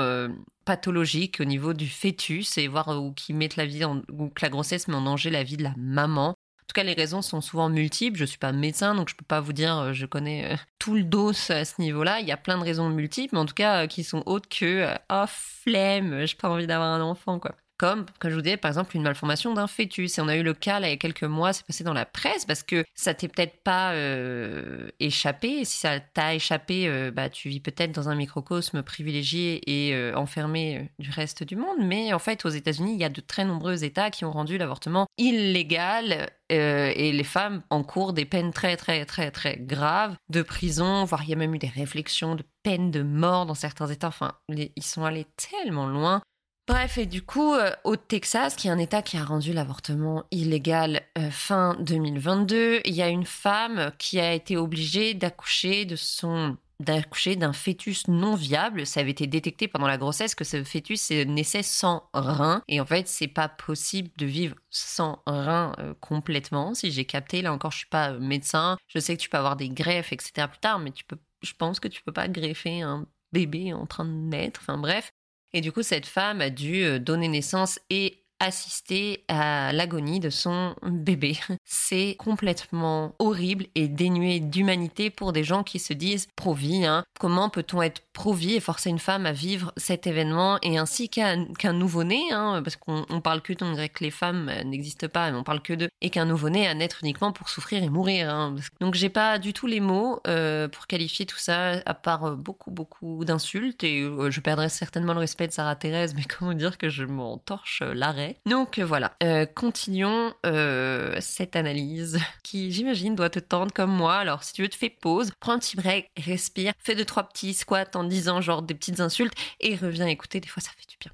[0.65, 4.49] pathologiques au niveau du fœtus et voire ou qui mettent la vie ou que la
[4.49, 6.29] grossesse met en danger la vie de la maman.
[6.29, 8.19] En tout cas, les raisons sont souvent multiples.
[8.19, 10.93] Je suis pas médecin, donc je peux pas vous dire, euh, je connais euh, tout
[10.93, 12.19] le dos à ce niveau-là.
[12.19, 14.47] Il y a plein de raisons multiples, mais en tout cas, euh, qui sont autres
[14.47, 18.57] que, oh, flemme, j'ai pas envie d'avoir un enfant, quoi comme, comme je vous disais,
[18.57, 20.17] par exemple, une malformation d'un fœtus.
[20.17, 21.93] Et on a eu le cas, là, il y a quelques mois, c'est passé dans
[21.93, 25.63] la presse, parce que ça t'est peut-être pas euh, échappé.
[25.63, 30.13] si ça t'a échappé, euh, bah, tu vis peut-être dans un microcosme privilégié et euh,
[30.15, 31.77] enfermé du reste du monde.
[31.79, 34.57] Mais en fait, aux États-Unis, il y a de très nombreux États qui ont rendu
[34.57, 41.05] l'avortement illégal et les femmes encourent des peines très très très très graves de prison,
[41.05, 44.07] voire il y a même eu des réflexions de peine de mort dans certains États.
[44.07, 46.23] Enfin, ils sont allés tellement loin
[46.69, 50.25] Bref, et du coup, euh, au Texas, qui est un État qui a rendu l'avortement
[50.29, 55.95] illégal euh, fin 2022, il y a une femme qui a été obligée d'accoucher de
[55.95, 58.85] son d'accoucher d'un fœtus non viable.
[58.85, 62.61] Ça avait été détecté pendant la grossesse que ce fœtus naissait sans rein.
[62.67, 66.75] Et en fait, c'est pas possible de vivre sans rein euh, complètement.
[66.75, 68.77] Si j'ai capté, là encore, je suis pas médecin.
[68.87, 70.47] Je sais que tu peux avoir des greffes, etc.
[70.47, 73.87] plus tard, mais tu peux, je pense que tu peux pas greffer un bébé en
[73.87, 74.59] train de naître.
[74.61, 75.11] Enfin bref.
[75.53, 80.29] Et du coup, cette femme a dû euh, donner naissance et assister à l'agonie de
[80.29, 81.37] son bébé.
[81.65, 86.85] C'est complètement horrible et dénué d'humanité pour des gens qui se disent pro-vie.
[86.85, 87.03] Hein.
[87.19, 91.73] Comment peut-on être pro-vie et forcer une femme à vivre cet événement et ainsi qu'un
[91.73, 95.37] nouveau-né, hein, parce qu'on parle que, on dirait que les femmes euh, n'existent pas, mais
[95.37, 98.29] on parle que d'eux, et qu'un nouveau-né à naître uniquement pour souffrir et mourir.
[98.33, 98.55] Hein.
[98.79, 102.35] Donc j'ai pas du tout les mots euh, pour qualifier tout ça, à part euh,
[102.35, 106.77] beaucoup, beaucoup d'insultes, et je perdrais certainement le respect de Sarah Thérèse, mais comment dire
[106.77, 113.29] que je m'en torche l'arrêt Donc voilà, euh, continuons euh, cette analyse qui, j'imagine, doit
[113.29, 114.15] te tendre comme moi.
[114.15, 117.23] Alors si tu veux, te fais pause, prends un petit break, respire, fais deux trois
[117.23, 120.39] petits squats en disant genre des petites insultes et reviens écouter.
[120.39, 121.11] Des fois, ça fait du bien.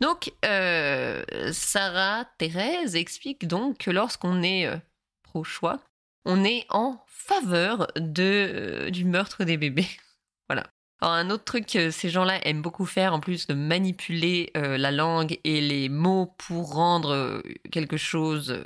[0.00, 4.70] Donc, euh, Sarah Thérèse explique donc que lorsqu'on est
[5.22, 5.80] pro-choix,
[6.24, 9.88] on est en faveur de, du meurtre des bébés.
[11.00, 14.90] Un autre truc que ces gens-là aiment beaucoup faire, en plus de manipuler euh, la
[14.90, 18.64] langue et les mots pour rendre euh, quelque chose euh,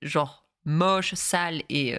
[0.00, 1.94] genre moche, sale et,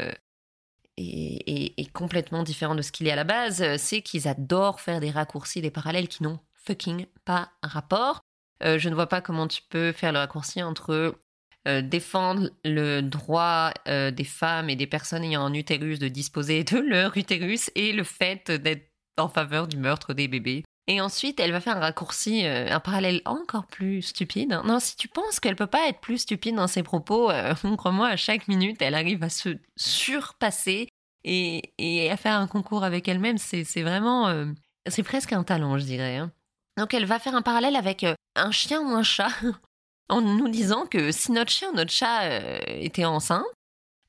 [0.96, 5.00] et, et, complètement différent de ce qu'il est à la base, c'est qu'ils adorent faire
[5.00, 8.22] des raccourcis, des parallèles qui n'ont fucking pas rapport.
[8.62, 11.16] je ne vois pas comment tu peux faire le raccourci entre
[11.82, 17.18] défendre le droit des femmes et des personnes ayant un utérus de disposer de leur
[17.18, 18.89] utérus et le fait d'être
[19.20, 20.64] en faveur du meurtre des bébés.
[20.90, 24.60] Et ensuite, elle va faire un raccourci, euh, un parallèle encore plus stupide.
[24.66, 28.08] Non, si tu penses qu'elle peut pas être plus stupide dans ses propos, euh, crois-moi,
[28.08, 30.90] à chaque minute, elle arrive à se surpasser
[31.24, 33.38] et, et à faire un concours avec elle-même.
[33.38, 34.48] C'est vraiment, euh,
[34.88, 36.18] c'est presque un talent, je dirais.
[36.18, 36.32] Hein.
[36.76, 38.04] Donc, elle va faire un parallèle avec
[38.36, 39.30] un chien ou un chat,
[40.10, 43.46] en nous disant que si notre chien ou notre chat était enceinte,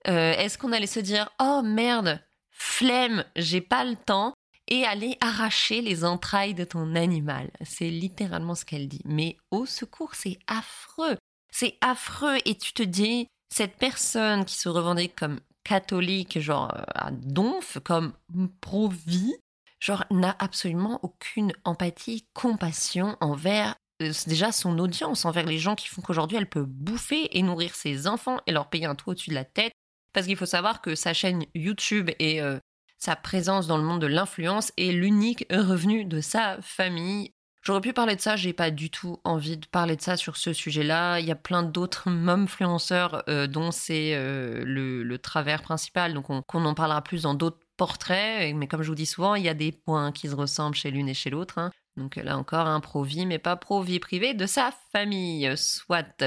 [0.07, 4.33] est-ce qu'on allait se dire, oh merde, flemme, j'ai pas le temps
[4.71, 7.51] et aller arracher les entrailles de ton animal.
[7.63, 9.03] C'est littéralement ce qu'elle dit.
[9.05, 11.17] Mais au secours, c'est affreux.
[11.53, 16.83] C'est affreux et tu te dis, cette personne qui se revendique comme catholique, genre euh,
[16.95, 18.13] à donf, comme
[18.61, 19.35] pro-vie,
[19.81, 25.89] genre n'a absolument aucune empathie, compassion envers euh, déjà son audience, envers les gens qui
[25.89, 29.31] font qu'aujourd'hui elle peut bouffer et nourrir ses enfants et leur payer un toit au-dessus
[29.31, 29.73] de la tête.
[30.13, 32.59] Parce qu'il faut savoir que sa chaîne YouTube est euh,
[33.01, 37.33] sa présence dans le monde de l'influence est l'unique revenu de sa famille.
[37.63, 40.37] J'aurais pu parler de ça, j'ai pas du tout envie de parler de ça sur
[40.37, 41.19] ce sujet-là.
[41.19, 46.43] Il y a plein d'autres influenceurs euh, dont c'est euh, le, travers principal, donc on,
[46.65, 48.55] en parlera plus dans d'autres portraits.
[48.55, 50.91] Mais comme je vous dis souvent, il y a des points qui se ressemblent chez
[50.91, 51.59] l'une et chez l'autre.
[51.59, 51.71] Hein.
[51.97, 56.23] Donc là encore, un pro-vie, mais pas pro-vie privée de sa famille, soit.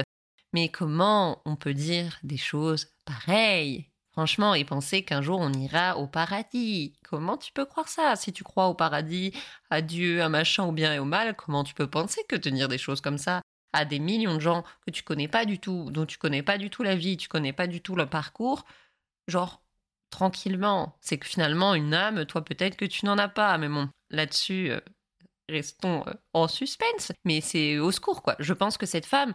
[0.52, 3.93] Mais comment on peut dire des choses pareilles?
[4.14, 6.94] Franchement, et penser qu'un jour on ira au paradis.
[7.02, 8.14] Comment tu peux croire ça?
[8.16, 9.32] Si tu crois au paradis,
[9.70, 12.68] à Dieu, à machin, au bien et au mal, comment tu peux penser que tenir
[12.68, 13.42] des choses comme ça
[13.74, 16.58] à des millions de gens que tu connais pas du tout, dont tu connais pas
[16.58, 18.64] du tout la vie, tu connais pas du tout le parcours,
[19.26, 19.62] genre
[20.10, 20.96] tranquillement.
[21.00, 24.70] C'est que finalement, une âme, toi peut-être que tu n'en as pas, mais bon, là-dessus,
[24.70, 24.80] euh,
[25.48, 27.10] restons euh, en suspense.
[27.24, 28.36] Mais c'est au secours, quoi.
[28.38, 29.34] Je pense que cette femme,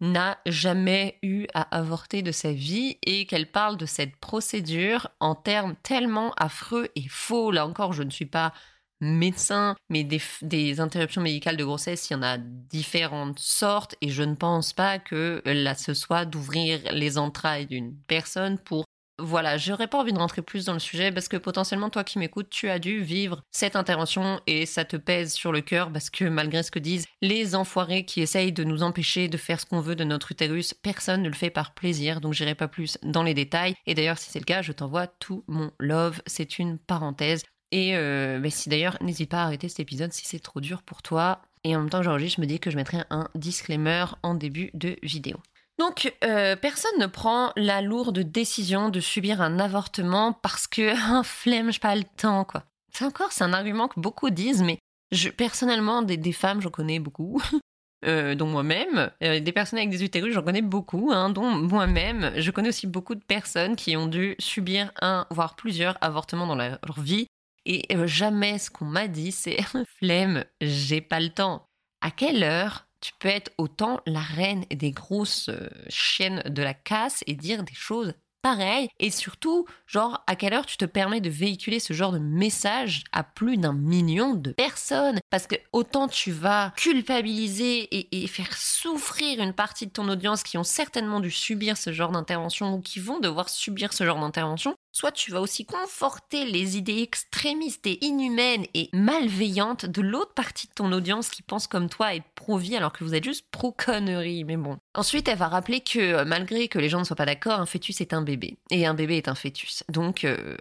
[0.00, 5.34] n'a jamais eu à avorter de sa vie et qu'elle parle de cette procédure en
[5.34, 7.50] termes tellement affreux et faux.
[7.50, 8.52] Là encore, je ne suis pas
[9.00, 14.22] médecin, mais des, interruptions médicales de grossesse, il y en a différentes sortes et je
[14.22, 18.84] ne pense pas que là ce soit d'ouvrir les entrailles d'une personne pour
[19.20, 22.18] voilà, j'aurais pas envie de rentrer plus dans le sujet parce que potentiellement, toi qui
[22.18, 26.10] m'écoutes, tu as dû vivre cette intervention et ça te pèse sur le cœur parce
[26.10, 29.66] que malgré ce que disent les enfoirés qui essayent de nous empêcher de faire ce
[29.66, 32.98] qu'on veut de notre utérus, personne ne le fait par plaisir, donc j'irai pas plus
[33.02, 33.74] dans les détails.
[33.86, 37.42] Et d'ailleurs, si c'est le cas, je t'envoie tout mon love, c'est une parenthèse.
[37.72, 41.02] Et euh, si d'ailleurs, n'hésite pas à arrêter cet épisode si c'est trop dur pour
[41.02, 41.42] toi.
[41.62, 44.70] Et en même temps, j'enregistre, je me dis que je mettrai un disclaimer en début
[44.74, 45.36] de vidéo.
[45.80, 51.22] Donc, euh, personne ne prend la lourde décision de subir un avortement parce que un
[51.24, 52.64] flemme, j'ai pas le temps, quoi.
[52.92, 54.78] C'est encore, c'est un argument que beaucoup disent, mais
[55.10, 57.40] je, personnellement, des, femmes, j'en connais beaucoup,
[58.04, 59.10] euh, dont moi-même.
[59.22, 62.30] Euh, des personnes avec des utérus, j'en connais beaucoup, hein, dont moi-même.
[62.36, 66.56] Je connais aussi beaucoup de personnes qui ont dû subir un, voire plusieurs avortements dans
[66.56, 67.26] leur vie.
[67.64, 69.56] Et jamais ce qu'on m'a dit, c'est
[69.98, 71.64] flemme, j'ai pas le temps.
[72.02, 76.74] À quelle heure tu peux être autant la reine des grosses euh, chiennes de la
[76.74, 78.88] casse et dire des choses pareilles.
[78.98, 83.04] Et surtout, genre, à quelle heure tu te permets de véhiculer ce genre de message
[83.12, 85.20] à plus d'un million de personnes?
[85.30, 90.42] Parce que autant tu vas culpabiliser et, et, faire souffrir une partie de ton audience
[90.42, 94.20] qui ont certainement dû subir ce genre d'intervention ou qui vont devoir subir ce genre
[94.20, 100.34] d'intervention, soit tu vas aussi conforter les idées extrémistes et inhumaines et malveillantes de l'autre
[100.34, 103.46] partie de ton audience qui pense comme toi être pro-vie alors que vous êtes juste
[103.50, 104.44] pro-connerie.
[104.44, 104.78] Mais bon.
[104.94, 107.66] Ensuite, elle va rappeler que euh, malgré que les gens ne soient pas d'accord, un
[107.66, 108.58] fœtus est un bébé.
[108.70, 109.84] Et un bébé est un fœtus.
[109.88, 110.56] Donc, euh,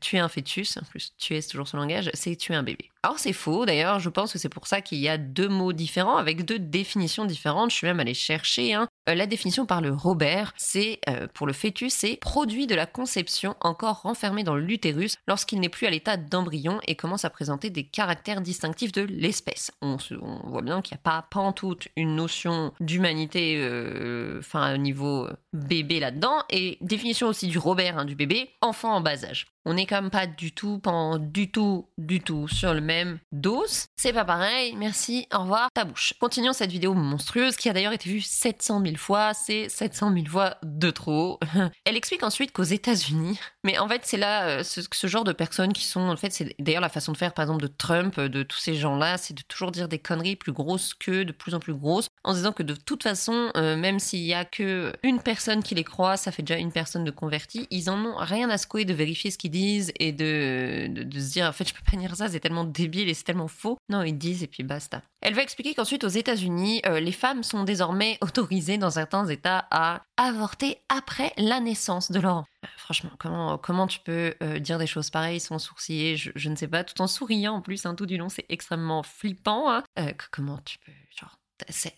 [0.00, 2.62] tu es un fœtus, en plus, tu es toujours son langage, c'est tu es un
[2.62, 2.91] bébé.
[3.04, 3.66] Alors, c'est faux.
[3.66, 6.60] D'ailleurs, je pense que c'est pour ça qu'il y a deux mots différents avec deux
[6.60, 7.72] définitions différentes.
[7.72, 8.74] Je suis même allée chercher.
[8.74, 8.86] Hein.
[9.08, 12.86] Euh, la définition par le Robert, c'est euh, pour le fœtus, c'est produit de la
[12.86, 17.70] conception encore renfermé dans l'utérus lorsqu'il n'est plus à l'état d'embryon et commence à présenter
[17.70, 19.72] des caractères distinctifs de l'espèce.
[19.82, 19.96] On,
[20.44, 25.28] voit bien qu'il n'y a pas, en tout une notion d'humanité, euh, enfin au niveau
[25.52, 29.46] bébé là-dedans, et définition aussi du Robert, hein, du bébé, enfant en bas âge.
[29.64, 33.18] On n'est quand même pas du tout, pas du tout, du tout sur le même
[33.30, 33.64] dos.
[33.96, 34.74] C'est pas pareil.
[34.76, 36.14] Merci, au revoir, ta bouche.
[36.18, 39.34] Continuons cette vidéo monstrueuse qui a d'ailleurs été vue 700 000 fois.
[39.34, 41.38] C'est 700 000 fois de trop.
[41.84, 45.72] Elle explique ensuite qu'aux États-Unis, mais en fait, c'est là euh, ce, genre de personnes
[45.72, 48.42] qui sont, en fait, c'est d'ailleurs la façon de faire, par exemple, de Trump, de
[48.42, 51.60] tous ces gens-là, c'est de toujours dire des conneries plus grosses que, de plus en
[51.60, 55.20] plus grosses, en disant que de toute façon, euh, même s'il y a que une
[55.20, 57.68] personne qui les croit, ça fait déjà une personne de convertie.
[57.70, 61.30] Ils en ont rien à secouer de vérifier ce qu'ils disent et de, de, se
[61.30, 63.78] dire en fait je peux pas dire ça, c'est tellement débile et c'est tellement faux.
[63.88, 65.02] Non, ils disent et puis basta.
[65.20, 69.68] Elle va expliquer qu'ensuite aux États-Unis, euh, les femmes sont désormais autorisées dans certains États
[69.70, 74.78] à avorter après la naissance de leur euh, Franchement, comment, comment tu peux euh, dire
[74.78, 76.16] des choses pareilles sans sourciller?
[76.16, 79.04] Je, ne sais pas, tout en souriant en plus, hein, tout du long, c'est extrêmement
[79.04, 79.70] flippant.
[79.70, 79.84] Hein.
[80.32, 80.92] comment tu peux.
[81.16, 81.38] Genre,
[81.68, 81.94] c'est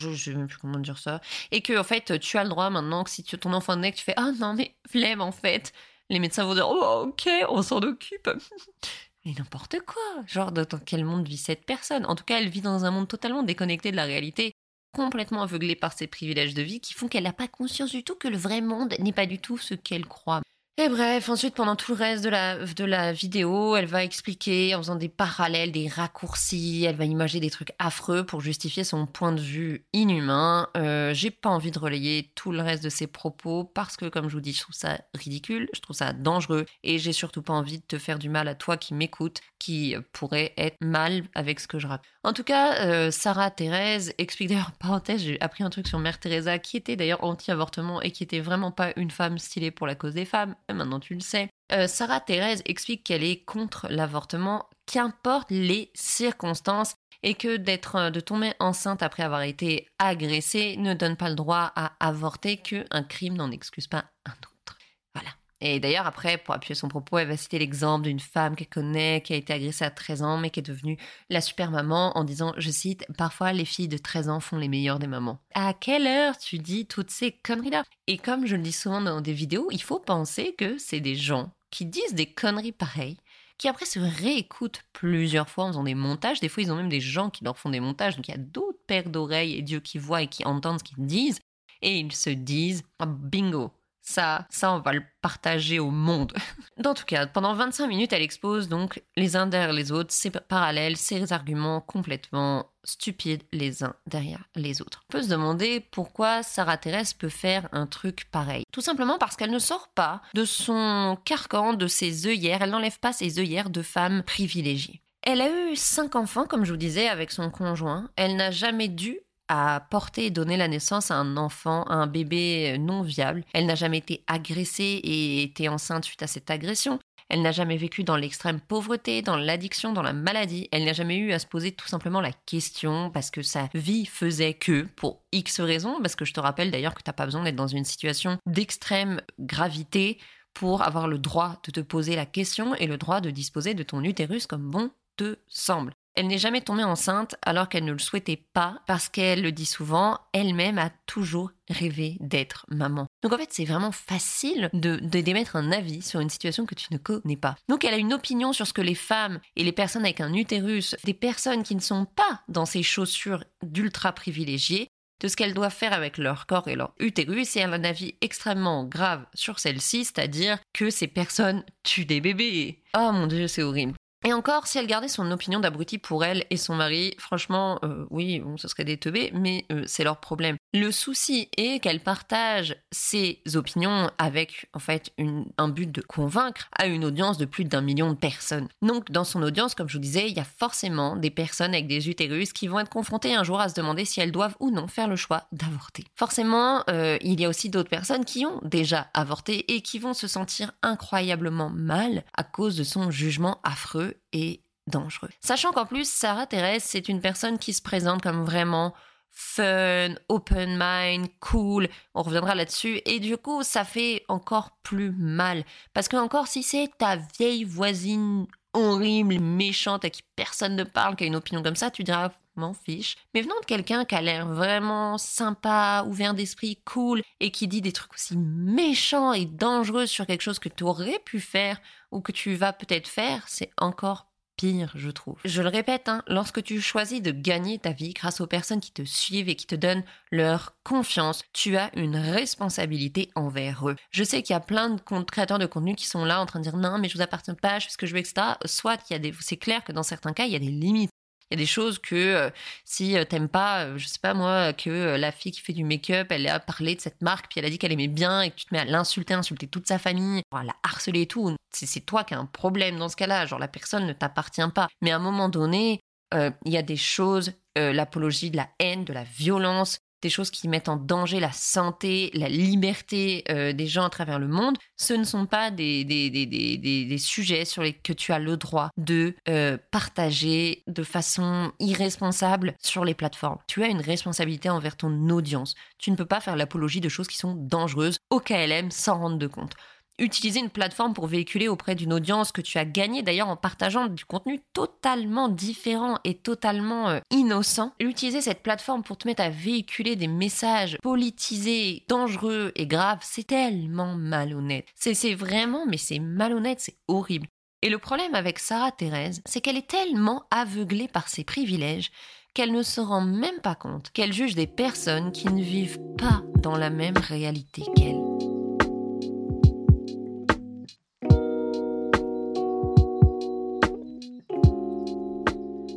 [0.00, 1.20] je, sais même plus comment dire ça,
[1.50, 4.04] et que en fait tu as le droit maintenant que si ton enfant naît, tu
[4.04, 5.72] fais ah non mais flemme en fait,
[6.08, 8.30] les médecins vont dire oh ok on s'en occupe.
[9.24, 12.06] Mais n'importe quoi, genre dans quel monde vit cette personne?
[12.06, 14.52] En tout cas, elle vit dans un monde totalement déconnecté de la réalité,
[14.94, 18.14] complètement aveuglée par ses privilèges de vie qui font qu'elle n'a pas conscience du tout
[18.14, 20.40] que le vrai monde n'est pas du tout ce qu'elle croit.
[20.80, 24.76] Et bref, ensuite, pendant tout le reste de la, de la vidéo, elle va expliquer
[24.76, 29.04] en faisant des parallèles, des raccourcis, elle va imager des trucs affreux pour justifier son
[29.04, 30.68] point de vue inhumain.
[30.76, 34.28] Euh, J'ai pas envie de relayer tout le reste de ses propos parce que, comme
[34.28, 37.54] je vous dis, je trouve ça ridicule, je trouve ça dangereux et j'ai surtout pas
[37.54, 41.58] envie de te faire du mal à toi qui m'écoute, qui pourrait être mal avec
[41.58, 42.06] ce que je raconte.
[42.22, 46.20] En tout cas, euh, Sarah Thérèse explique d'ailleurs, parenthèse, j'ai appris un truc sur Mère
[46.20, 49.96] Teresa qui était d'ailleurs anti-avortement et qui était vraiment pas une femme stylée pour la
[49.96, 51.48] cause des femmes maintenant tu le sais.
[51.72, 58.10] Euh, Sarah Thérèse explique qu'elle est contre l'avortement, qu'importe les circonstances, et que d'être, euh,
[58.10, 63.02] de tomber enceinte après avoir été agressée ne donne pas le droit à avorter, qu'un
[63.02, 64.78] crime n'en excuse pas un autre.
[65.14, 65.30] Voilà.
[65.60, 69.22] Et d'ailleurs, après, pour appuyer son propos, elle va citer l'exemple d'une femme qu'elle connaît,
[69.22, 70.96] qui a été agressée à 13 ans, mais qui est devenue
[71.30, 74.68] la super maman en disant, je cite, Parfois les filles de 13 ans font les
[74.68, 75.40] meilleures des mamans.
[75.54, 77.82] À quelle heure tu dis toutes ces conneries-là?
[78.06, 81.16] Et comme je le dis souvent dans des vidéos, il faut penser que c'est des
[81.16, 83.18] gens qui disent des conneries pareilles,
[83.58, 86.40] qui après se réécoutent plusieurs fois en faisant des montages.
[86.40, 88.34] Des fois, ils ont même des gens qui leur font des montages, donc il y
[88.34, 91.40] a d'autres paires d'oreilles et Dieu qui voient et qui entendent ce qu'ils disent.
[91.82, 93.72] Et ils se disent, ah, bingo,
[94.08, 96.32] ça, ça, on va le partager au monde.
[96.78, 100.30] Dans tout cas, pendant 25 minutes, elle expose donc les uns derrière les autres, ses
[100.30, 105.02] parallèles, ses arguments complètement stupides les uns derrière les autres.
[105.10, 108.64] On peut se demander pourquoi Sarah Thérèse peut faire un truc pareil.
[108.72, 112.98] Tout simplement parce qu'elle ne sort pas de son carcan, de ses œillères, elle n'enlève
[113.00, 115.02] pas ses œillères de femme privilégiée.
[115.22, 118.08] Elle a eu cinq enfants, comme je vous disais, avec son conjoint.
[118.16, 119.18] Elle n'a jamais dû
[119.48, 123.44] a porté et donné la naissance à un enfant, à un bébé non viable.
[123.52, 126.98] Elle n'a jamais été agressée et été enceinte suite à cette agression.
[127.28, 130.68] Elle n'a jamais vécu dans l'extrême pauvreté, dans l'addiction, dans la maladie.
[130.72, 134.06] Elle n'a jamais eu à se poser tout simplement la question parce que sa vie
[134.06, 137.26] faisait que, pour X raisons, parce que je te rappelle d'ailleurs que tu n'as pas
[137.26, 140.18] besoin d'être dans une situation d'extrême gravité
[140.54, 143.82] pour avoir le droit de te poser la question et le droit de disposer de
[143.82, 145.92] ton utérus comme bon te semble.
[146.18, 149.64] Elle n'est jamais tombée enceinte alors qu'elle ne le souhaitait pas, parce qu'elle le dit
[149.64, 153.06] souvent, elle-même a toujours rêvé d'être maman.
[153.22, 156.92] Donc en fait, c'est vraiment facile de, d'émettre un avis sur une situation que tu
[156.92, 157.54] ne connais pas.
[157.68, 160.34] Donc elle a une opinion sur ce que les femmes et les personnes avec un
[160.34, 164.88] utérus, des personnes qui ne sont pas dans ces chaussures d'ultra privilégiées,
[165.20, 167.84] de ce qu'elles doivent faire avec leur corps et leur utérus et elle a un
[167.84, 172.82] avis extrêmement grave sur celle-ci, c'est-à-dire que ces personnes tuent des bébés.
[172.96, 173.94] Oh mon dieu, c'est horrible.
[174.28, 178.04] Et encore, si elle gardait son opinion d'abruti pour elle et son mari, franchement, euh,
[178.10, 180.58] oui, ce serait des teubés, mais euh, c'est leur problème.
[180.74, 185.14] Le souci est qu'elle partage ses opinions avec, en fait,
[185.56, 188.68] un but de convaincre à une audience de plus d'un million de personnes.
[188.82, 191.86] Donc, dans son audience, comme je vous disais, il y a forcément des personnes avec
[191.86, 194.70] des utérus qui vont être confrontées un jour à se demander si elles doivent ou
[194.70, 196.04] non faire le choix d'avorter.
[196.14, 200.12] Forcément, euh, il y a aussi d'autres personnes qui ont déjà avorté et qui vont
[200.12, 205.30] se sentir incroyablement mal à cause de son jugement affreux et dangereux.
[205.40, 208.94] Sachant qu'en plus, Sarah Thérèse, c'est une personne qui se présente comme vraiment
[209.30, 211.88] fun, open mind, cool.
[212.14, 213.00] On reviendra là-dessus.
[213.04, 215.64] Et du coup, ça fait encore plus mal.
[215.92, 221.16] Parce que encore, si c'est ta vieille voisine horrible, méchante, à qui personne ne parle,
[221.16, 223.16] qui a une opinion comme ça, tu diras, m'en fiche.
[223.34, 227.82] Mais venant de quelqu'un qui a l'air vraiment sympa, ouvert d'esprit, cool, et qui dit
[227.82, 231.80] des trucs aussi méchants et dangereux sur quelque chose que tu aurais pu faire
[232.10, 234.28] ou que tu vas peut-être faire, c'est encore
[234.58, 235.36] pire, je trouve.
[235.44, 238.90] Je le répète, hein, lorsque tu choisis de gagner ta vie grâce aux personnes qui
[238.90, 240.02] te suivent et qui te donnent
[240.32, 243.96] leur confiance, tu as une responsabilité envers eux.
[244.10, 245.00] Je sais qu'il y a plein de
[245.30, 247.54] créateurs de contenu qui sont là en train de dire non, mais je vous appartiens
[247.54, 248.54] pas, je fais ce que je veux, etc.
[248.64, 250.66] Soit il y a des, c'est clair que dans certains cas, il y a des
[250.66, 251.10] limites.
[251.50, 252.50] Il y a des choses que euh,
[252.84, 255.82] si euh, t'aimes pas, euh, je sais pas moi, que la fille qui fait du
[255.82, 258.50] make-up, elle a parlé de cette marque, puis elle a dit qu'elle aimait bien, et
[258.50, 261.56] que tu te mets à l'insulter, insulter toute sa famille, à la harceler et tout,
[261.72, 263.46] c'est toi qui as un problème dans ce cas-là.
[263.46, 264.88] Genre la personne ne t'appartient pas.
[265.00, 266.00] Mais à un moment donné,
[266.34, 270.68] il y a des choses, l'apologie de la haine, de la violence, des choses qui
[270.68, 275.14] mettent en danger la santé, la liberté euh, des gens à travers le monde, ce
[275.14, 278.90] ne sont pas des, des, des, des sujets sur lesquels que tu as le droit
[278.96, 283.58] de euh, partager de façon irresponsable sur les plateformes.
[283.66, 285.74] Tu as une responsabilité envers ton audience.
[285.98, 289.38] Tu ne peux pas faire l'apologie de choses qui sont dangereuses au KLM sans rendre
[289.38, 289.74] de compte
[290.18, 294.06] utiliser une plateforme pour véhiculer auprès d'une audience que tu as gagnée d'ailleurs en partageant
[294.06, 297.92] du contenu totalement différent et totalement euh, innocent.
[298.00, 303.46] Utiliser cette plateforme pour te mettre à véhiculer des messages politisés, dangereux et graves, c'est
[303.46, 304.86] tellement malhonnête.
[304.94, 307.46] C'est vraiment, mais c'est malhonnête, c'est horrible.
[307.82, 312.10] Et le problème avec Sarah Thérèse, c'est qu'elle est tellement aveuglée par ses privilèges
[312.54, 316.42] qu'elle ne se rend même pas compte qu'elle juge des personnes qui ne vivent pas
[316.56, 318.27] dans la même réalité qu'elle.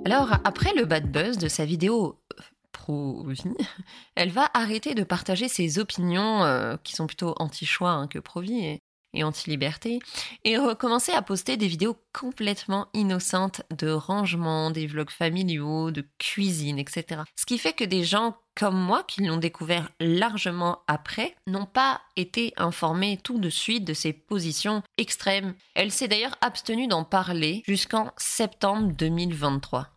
[0.03, 3.43] Alors, après le bad buzz de sa vidéo euh, pro-vie,
[4.15, 8.79] elle va arrêter de partager ses opinions euh, qui sont plutôt anti-choix hein, que pro-vie
[9.17, 9.99] anti-liberté
[10.43, 16.79] et recommencer à poster des vidéos complètement innocentes de rangement, des vlogs familiaux, de cuisine,
[16.79, 17.21] etc.
[17.35, 22.01] Ce qui fait que des gens comme moi, qui l'ont découvert largement après, n'ont pas
[22.15, 25.55] été informés tout de suite de ses positions extrêmes.
[25.73, 29.87] Elle s'est d'ailleurs abstenue d'en parler jusqu'en septembre 2023.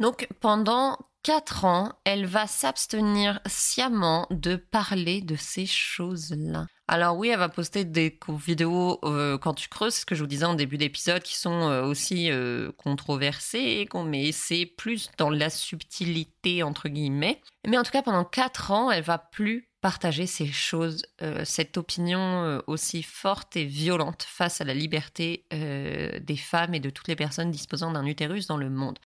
[0.00, 6.66] Donc pendant quatre ans, elle va s'abstenir sciemment de parler de ces choses-là.
[6.88, 10.26] Alors oui, elle va poster des vidéos euh, quand tu creuses, ce que je vous
[10.26, 15.48] disais en début d'épisode, qui sont euh, aussi euh, controversées, mais c'est plus dans la
[15.48, 17.40] subtilité entre guillemets.
[17.66, 21.02] Mais en tout cas, pendant quatre ans, elle va plus partager ces choses,
[21.42, 27.08] cette opinion aussi forte et violente face à la liberté des femmes et de toutes
[27.08, 29.00] les personnes disposant d'un utérus dans le monde.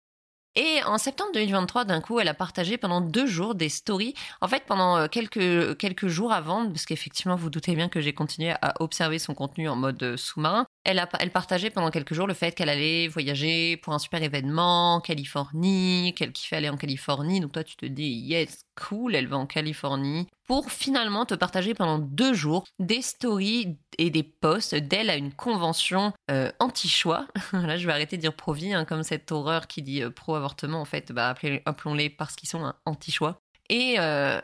[0.56, 4.14] Et en septembre 2023, d'un coup, elle a partagé pendant deux jours des stories.
[4.40, 8.54] En fait, pendant euh, quelques, jours avant, parce qu'effectivement, vous doutez bien que j'ai continué
[8.62, 12.34] à observer son contenu en mode euh, sous-marin, elle, a, partageait pendant quelques jours le
[12.34, 17.40] fait qu'elle allait voyager pour un super événement en Californie, qu'elle kiffait aller en Californie.
[17.40, 20.28] Donc toi, tu te dis, yes, cool, elle va en Californie.
[20.48, 25.34] Pour finalement te partager pendant deux jours des stories et des posts d'elle à une
[25.34, 27.26] convention euh, anti-choix.
[27.54, 30.82] Là, je vais arrêter de dire pro-vie, hein, comme cette horreur qui dit euh, pro-avortement,
[30.82, 31.34] en fait, bah,
[31.66, 33.40] appelons-les parce qu'ils sont anti-choix.
[33.70, 34.40] Et, euh,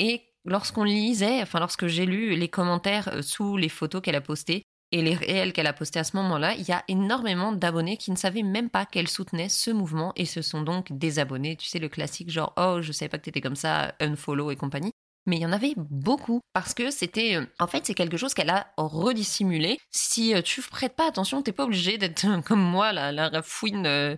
[0.00, 4.64] et lorsqu'on lisait, enfin lorsque j'ai lu les commentaires sous les photos qu'elle a postées,
[4.94, 8.12] et les réels qu'elle a postés à ce moment-là, il y a énormément d'abonnés qui
[8.12, 11.56] ne savaient même pas qu'elle soutenait ce mouvement et se sont donc désabonnés.
[11.56, 14.56] Tu sais, le classique genre Oh, je savais pas que t'étais comme ça, unfollow et
[14.56, 14.92] compagnie.
[15.26, 17.34] Mais il y en avait beaucoup parce que c'était.
[17.34, 19.80] Euh, en fait, c'est quelque chose qu'elle a redissimulé.
[19.90, 23.86] Si euh, tu prêtes pas attention, t'es pas obligé d'être comme moi, la, la fouine
[23.86, 24.14] euh,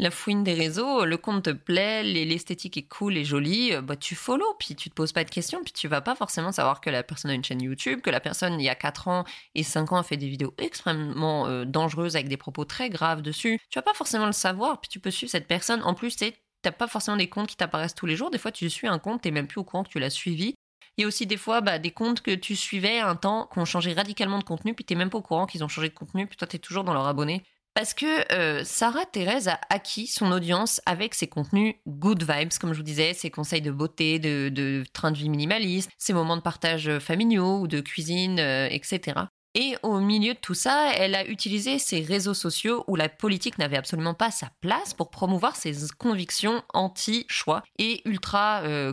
[0.00, 3.96] la fouine des réseaux, le compte te plaît, l'esthétique est cool et jolie, euh, bah
[3.96, 6.80] tu follow, puis tu te poses pas de questions, puis tu vas pas forcément savoir
[6.80, 9.24] que la personne a une chaîne YouTube, que la personne il y a 4 ans
[9.54, 13.20] et 5 ans a fait des vidéos extrêmement euh, dangereuses avec des propos très graves
[13.20, 13.60] dessus.
[13.68, 15.82] Tu vas pas forcément le savoir, puis tu peux suivre cette personne.
[15.82, 16.32] En plus, tu
[16.64, 18.30] n'as pas forcément des comptes qui t'apparaissent tous les jours.
[18.30, 20.54] Des fois, tu suis un compte, t'es même plus au courant que tu l'as suivi.
[20.96, 23.58] Il y a aussi des fois bah, des comptes que tu suivais un temps, qui
[23.58, 25.94] ont changé radicalement de contenu, puis t'es même pas au courant qu'ils ont changé de
[25.94, 27.42] contenu, puis toi t'es toujours dans leur abonné.
[27.74, 32.72] Parce que euh, Sarah Thérèse a acquis son audience avec ses contenus good vibes, comme
[32.72, 36.42] je vous disais, ses conseils de beauté, de, train de vie minimaliste, ses moments de
[36.42, 39.20] partage familiaux ou de cuisine, euh, etc.
[39.54, 43.58] Et au milieu de tout ça, elle a utilisé ces réseaux sociaux où la politique
[43.58, 48.92] n'avait absolument pas sa place pour promouvoir ses convictions anti-choix et ultra euh,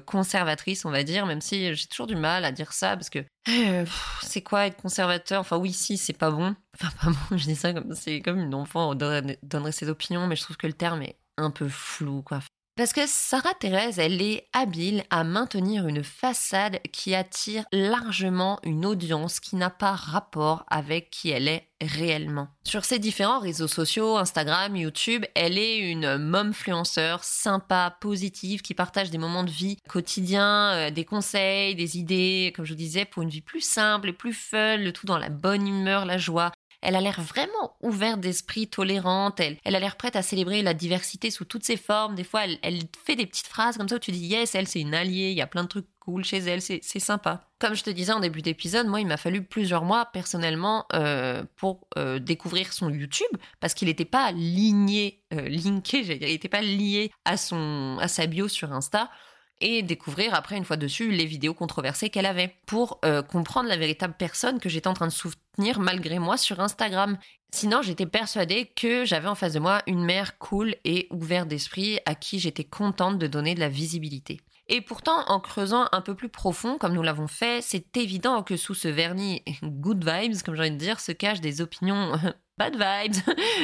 [0.83, 3.85] on va dire, même si j'ai toujours du mal à dire ça parce que euh,
[4.21, 5.41] c'est quoi être conservateur?
[5.41, 6.55] Enfin oui, si, c'est pas bon.
[6.79, 10.35] Enfin pas bon, je dis ça comme comme une enfant donnerait, donnerait ses opinions, mais
[10.35, 12.39] je trouve que le terme est un peu flou, quoi.
[12.77, 18.85] Parce que Sarah Thérèse, elle est habile à maintenir une façade qui attire largement une
[18.85, 22.49] audience qui n'a pas rapport avec qui elle est réellement.
[22.63, 29.09] Sur ses différents réseaux sociaux, Instagram, YouTube, elle est une momfluenceur sympa, positive, qui partage
[29.09, 33.23] des moments de vie quotidiens, euh, des conseils, des idées, comme je vous disais, pour
[33.23, 36.51] une vie plus simple et plus fun, le tout dans la bonne humeur, la joie.
[36.81, 39.39] Elle a l'air vraiment ouverte d'esprit, tolérante.
[39.39, 42.15] Elle, elle a l'air prête à célébrer la diversité sous toutes ses formes.
[42.15, 44.67] Des fois, elle, elle fait des petites phrases comme ça où tu dis yes, elle
[44.67, 45.31] c'est une alliée.
[45.31, 46.61] Il y a plein de trucs cool chez elle.
[46.61, 47.41] C'est sympa.
[47.59, 51.43] Comme je te disais en début d'épisode, moi il m'a fallu plusieurs mois personnellement euh,
[51.57, 53.27] pour euh, découvrir son YouTube
[53.59, 58.47] parce qu'il n'était pas ligné, euh, il n'était pas lié à son à sa bio
[58.47, 59.09] sur Insta
[59.61, 63.77] et découvrir après une fois dessus les vidéos controversées qu'elle avait pour euh, comprendre la
[63.77, 67.17] véritable personne que j'étais en train de soutenir malgré moi sur Instagram.
[67.53, 71.99] Sinon, j'étais persuadée que j'avais en face de moi une mère cool et ouverte d'esprit
[72.05, 74.41] à qui j'étais contente de donner de la visibilité.
[74.69, 78.57] Et pourtant, en creusant un peu plus profond, comme nous l'avons fait, c'est évident que
[78.57, 82.11] sous ce vernis good vibes, comme j'ai envie de dire, se cachent des opinions
[82.57, 83.15] bad vibes,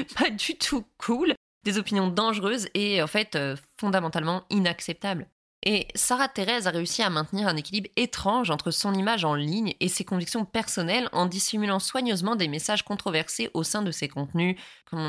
[0.17, 5.27] pas du tout cool, des opinions dangereuses et en fait euh, fondamentalement inacceptables.
[5.65, 9.75] Et Sarah Thérèse a réussi à maintenir un équilibre étrange entre son image en ligne
[9.79, 14.57] et ses convictions personnelles en dissimulant soigneusement des messages controversés au sein de ses contenus,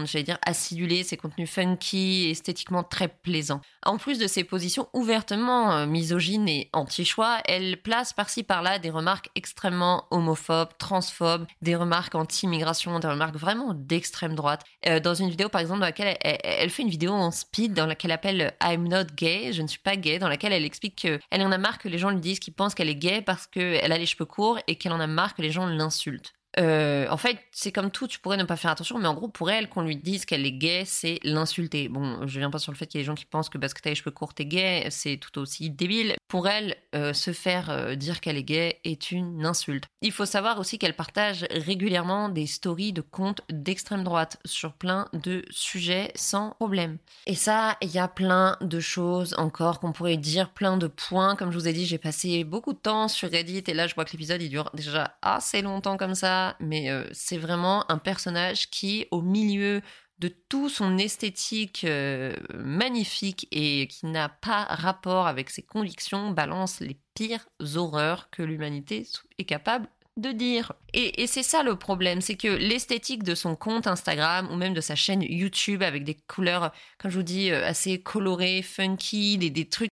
[0.04, 3.60] j'allais dire, acidulés, ses contenus funky esthétiquement très plaisants.
[3.84, 8.90] En plus de ses positions ouvertement euh, misogynes et anti-choix, elle place par-ci par-là des
[8.90, 14.62] remarques extrêmement homophobes, transphobes, des remarques anti-immigration, des remarques vraiment d'extrême droite.
[14.86, 17.74] Euh, dans une vidéo par exemple dans laquelle elle, elle, fait une vidéo en speed
[17.74, 20.64] dans laquelle elle appelle I'm not gay, je ne suis pas gay, dans laquelle elle
[20.64, 23.22] explique qu'elle en a marre que les gens lui disent qu'ils pensent qu'elle est gay
[23.22, 26.32] parce qu'elle a les cheveux courts et qu'elle en a marre que les gens l'insultent.
[26.58, 29.28] Euh, en fait, c'est comme tout, tu pourrais ne pas faire attention, mais en gros,
[29.28, 31.88] pour elle, qu'on lui dise qu'elle est gay, c'est l'insulter.
[31.88, 33.58] Bon, je viens pas sur le fait qu'il y a des gens qui pensent que
[33.58, 36.14] parce que t'as les cheveux courts, t'es gay, c'est tout aussi débile.
[36.28, 39.84] Pour elle, euh, se faire euh, dire qu'elle est gay est une insulte.
[40.00, 45.08] Il faut savoir aussi qu'elle partage régulièrement des stories de comptes d'extrême droite sur plein
[45.12, 46.98] de sujets sans problème.
[47.26, 51.36] Et ça, il y a plein de choses encore qu'on pourrait dire, plein de points.
[51.36, 53.94] Comme je vous ai dit, j'ai passé beaucoup de temps sur Reddit et là, je
[53.94, 57.98] vois que l'épisode, il dure déjà assez longtemps comme ça, mais euh, c'est vraiment un
[57.98, 59.82] personnage qui, au milieu
[60.18, 66.80] de tout son esthétique euh, magnifique et qui n'a pas rapport avec ses convictions, balance
[66.80, 69.06] les pires horreurs que l'humanité
[69.38, 70.72] est capable de dire.
[70.92, 74.80] Et, c'est ça le problème, c'est que l'esthétique de son compte Instagram ou même de
[74.80, 79.50] sa chaîne YouTube avec des couleurs, comme je vous dis, euh, assez colorées, funky, des,
[79.50, 79.90] des trucs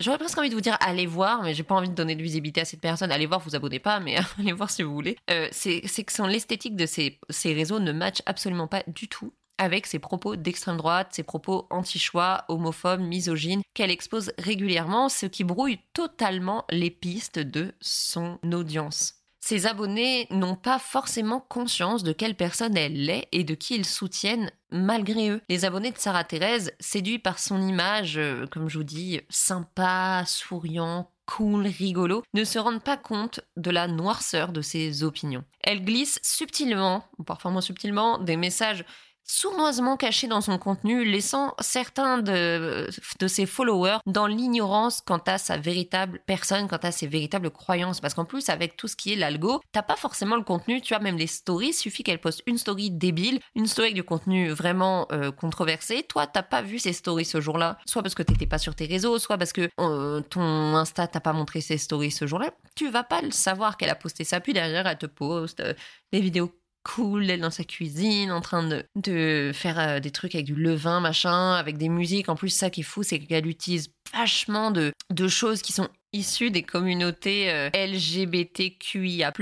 [0.00, 2.22] J'aurais presque envie de vous dire allez voir, mais j'ai pas envie de donner de
[2.22, 3.12] visibilité à cette personne.
[3.12, 5.16] Allez voir, vous abonnez pas, mais allez voir si vous voulez.
[5.30, 9.86] Euh, c'est que l'esthétique de ces, ces réseaux ne match absolument pas du tout avec
[9.86, 15.78] ses propos d'extrême droite, ses propos anti-choix, homophobes, misogynes, qu'elle expose régulièrement, ce qui brouille
[15.92, 19.24] totalement les pistes de son audience.
[19.40, 23.84] Ses abonnés n'ont pas forcément conscience de quelle personne elle est et de qui ils
[23.84, 25.42] soutiennent malgré eux.
[25.50, 30.24] Les abonnés de Sarah Thérèse, séduits par son image, euh, comme je vous dis, sympa,
[30.26, 35.44] souriant, cool, rigolo, ne se rendent pas compte de la noirceur de ses opinions.
[35.60, 38.86] Elle glisse subtilement, parfois moins subtilement, des messages
[39.24, 42.88] sournoisement caché dans son contenu, laissant certains de,
[43.26, 48.00] ses followers dans l'ignorance quant à sa véritable personne, quant à ses véritables croyances.
[48.00, 50.94] Parce qu'en plus, avec tout ce qui est l'algo, t'as pas forcément le contenu, tu
[50.94, 54.50] as même les stories, suffit qu'elle poste une story débile, une story avec du contenu
[54.50, 56.02] vraiment euh, controversé.
[56.02, 58.86] Toi, t'as pas vu ces stories ce jour-là, soit parce que t'étais pas sur tes
[58.86, 62.52] réseaux, soit parce que euh, ton Insta t'a pas montré ses stories ce jour-là.
[62.76, 65.74] Tu vas pas le savoir qu'elle a posté ça, puis derrière, elle te poste euh,
[66.12, 66.52] des vidéos
[66.84, 70.54] cool d'être dans sa cuisine, en train de, de faire euh, des trucs avec du
[70.54, 72.28] levain, machin, avec des musiques.
[72.28, 75.88] En plus, ça qui est fou, c'est qu'elle utilise vachement de, de choses qui sont
[76.12, 79.32] issues des communautés euh, LGBTQIA+.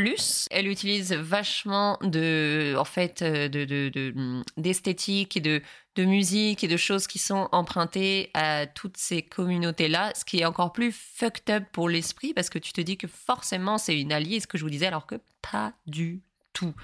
[0.51, 5.63] Elle utilise vachement de, en fait, euh, de, de, mm, et de,
[5.97, 10.45] de musique et de choses qui sont empruntées à toutes ces communautés-là, ce qui est
[10.47, 14.13] encore plus fucked up pour l'esprit parce que tu te dis que forcément c'est une
[14.13, 16.23] alliée, ce que je vous disais, alors que pas du
[16.53, 16.75] tout.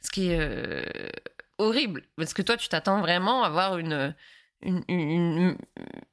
[0.00, 0.84] Ce qui est euh,
[1.58, 4.14] horrible, parce que toi, tu t'attends vraiment à voir une,
[4.62, 5.56] une,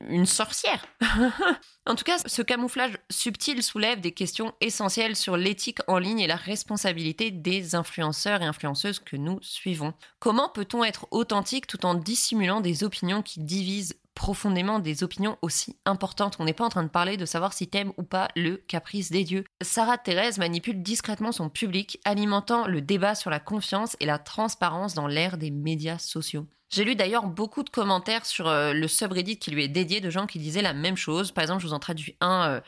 [0.07, 0.85] une, sorcière.
[1.85, 6.27] en tout cas, ce camouflage subtil soulève des questions essentielles sur l'éthique en ligne et
[6.27, 9.93] la responsabilité des influenceurs et influenceuses que nous suivons.
[10.19, 15.75] Comment peut-on être authentique tout en dissimulant des opinions qui divisent profondément des opinions aussi
[15.85, 16.37] importantes.
[16.39, 19.11] On n'est pas en train de parler de savoir si t'aimes ou pas le caprice
[19.11, 19.43] des dieux.
[19.61, 24.95] Sarah Thérèse manipule discrètement son public, alimentant le débat sur la confiance et la transparence
[24.95, 26.47] dans l'ère des médias sociaux.
[26.69, 30.09] J'ai lu d'ailleurs beaucoup de commentaires sur euh, le subreddit qui lui est dédié de
[30.09, 31.31] gens qui disaient la même chose.
[31.31, 32.61] Par exemple, je vous en traduis un euh,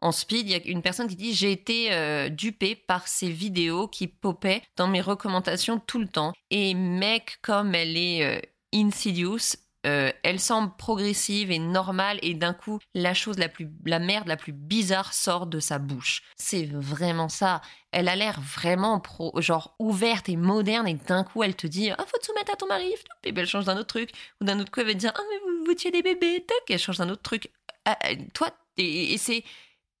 [0.00, 0.48] en speed.
[0.48, 4.08] Il y a une personne qui dit J'ai été euh, dupée par ces vidéos qui
[4.08, 6.32] popaient dans mes recommandations tout le temps.
[6.50, 12.78] Et mec, comme elle est insidious, euh, elle semble progressive et normale et d'un coup
[12.94, 16.22] la chose la plus la merde la plus bizarre sort de sa bouche.
[16.36, 17.60] C'est vraiment ça.
[17.92, 21.90] Elle a l'air vraiment pro, genre ouverte et moderne et d'un coup elle te dit
[21.90, 22.94] ah faut te soumettre à ton mari
[23.24, 25.12] et puis elle change d'un autre truc ou d'un autre coup elle va te dire
[25.14, 27.50] ah mais vous, tuez des bébés tac elle change d'un autre truc.
[27.84, 29.44] Ah, euh, toi et, c'est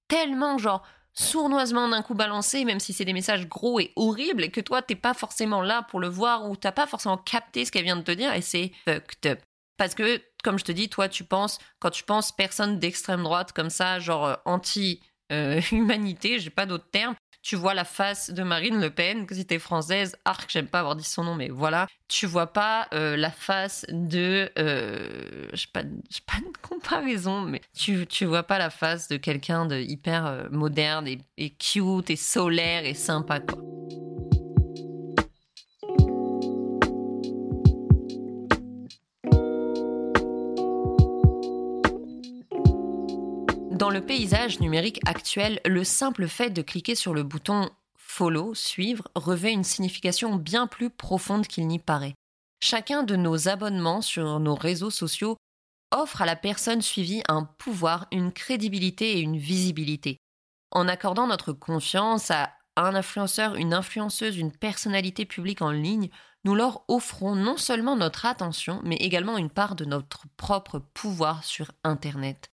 [0.08, 0.82] tellement genre
[1.12, 4.96] sournoisement d'un coup balancé, même si c'est des messages gros et horribles, que toi, t'es
[4.96, 8.02] pas forcément là pour le voir, ou t'as pas forcément capté ce qu'elle vient de
[8.02, 9.38] te dire, et c'est fucked up.
[9.76, 13.52] Parce que, comme je te dis, toi, tu penses, quand tu penses personne d'extrême droite
[13.52, 18.80] comme ça, genre euh, anti-humanité, j'ai pas d'autre terme, tu vois la face de Marine
[18.80, 21.86] Le Pen, que si t'es française, arc, j'aime pas avoir dit son nom, mais voilà,
[22.08, 28.06] tu vois pas euh, la face de, euh, j'ai pas, pas de comparaison, mais tu,
[28.06, 32.86] tu vois pas la face de quelqu'un de hyper moderne et, et cute et solaire
[32.86, 33.58] et sympa, quoi.
[43.74, 49.08] Dans le paysage numérique actuel, le simple fait de cliquer sur le bouton Follow, suivre,
[49.16, 52.14] revêt une signification bien plus profonde qu'il n'y paraît.
[52.62, 55.36] Chacun de nos abonnements sur nos réseaux sociaux
[55.90, 60.18] offre à la personne suivie un pouvoir, une crédibilité et une visibilité.
[60.70, 66.10] En accordant notre confiance à un influenceur, une influenceuse, une personnalité publique en ligne,
[66.44, 71.42] nous leur offrons non seulement notre attention, mais également une part de notre propre pouvoir
[71.42, 72.53] sur Internet.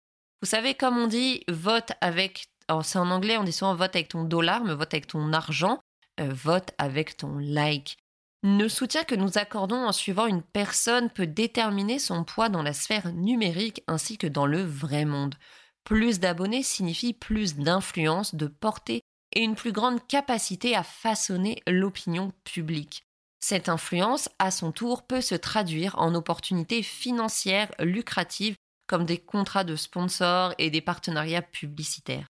[0.45, 2.49] Vous savez, comme on dit, vote avec.
[2.83, 5.81] C'est en anglais, on dit souvent vote avec ton dollar, mais vote avec ton argent.
[6.21, 7.97] Euh, vote avec ton like.
[8.43, 12.75] Le soutien que nous accordons en suivant une personne peut déterminer son poids dans la
[12.75, 15.35] sphère numérique ainsi que dans le vrai monde.
[15.83, 19.01] Plus d'abonnés signifie plus d'influence, de portée
[19.33, 23.07] et une plus grande capacité à façonner l'opinion publique.
[23.41, 28.57] Cette influence, à son tour, peut se traduire en opportunités financières lucratives
[28.87, 32.27] comme des contrats de sponsors et des partenariats publicitaires.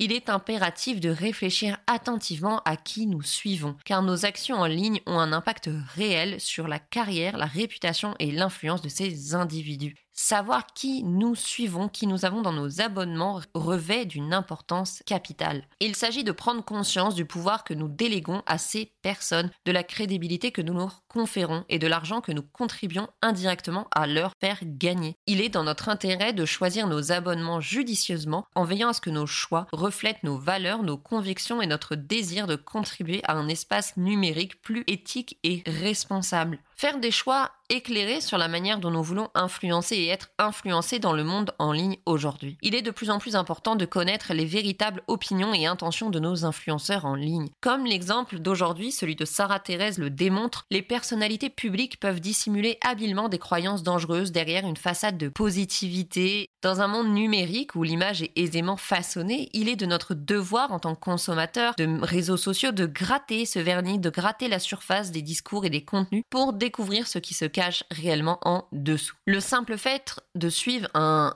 [0.00, 5.00] Il est impératif de réfléchir attentivement à qui nous suivons, car nos actions en ligne
[5.06, 9.96] ont un impact réel sur la carrière, la réputation et l'influence de ces individus.
[10.20, 15.62] Savoir qui nous suivons, qui nous avons dans nos abonnements revêt d'une importance capitale.
[15.78, 19.84] Il s'agit de prendre conscience du pouvoir que nous déléguons à ces personnes, de la
[19.84, 24.58] crédibilité que nous leur conférons et de l'argent que nous contribuons indirectement à leur faire
[24.64, 25.14] gagner.
[25.28, 29.10] Il est dans notre intérêt de choisir nos abonnements judicieusement en veillant à ce que
[29.10, 33.96] nos choix reflètent nos valeurs, nos convictions et notre désir de contribuer à un espace
[33.96, 36.58] numérique plus éthique et responsable.
[36.74, 41.12] Faire des choix éclairés sur la manière dont nous voulons influencer et être influencés dans
[41.12, 42.56] le monde en ligne aujourd'hui.
[42.62, 46.18] Il est de plus en plus important de connaître les véritables opinions et intentions de
[46.18, 47.50] nos influenceurs en ligne.
[47.60, 53.28] Comme l'exemple d'aujourd'hui, celui de Sarah Thérèse le démontre, les personnalités publiques peuvent dissimuler habilement
[53.28, 56.48] des croyances dangereuses derrière une façade de positivité.
[56.62, 60.78] Dans un monde numérique où l'image est aisément façonnée, il est de notre devoir en
[60.78, 65.22] tant que consommateur de réseaux sociaux de gratter ce vernis, de gratter la surface des
[65.22, 67.57] discours et des contenus pour découvrir ce qui se cache
[67.90, 69.16] réellement en dessous.
[69.26, 71.34] Le simple fait de suivre un,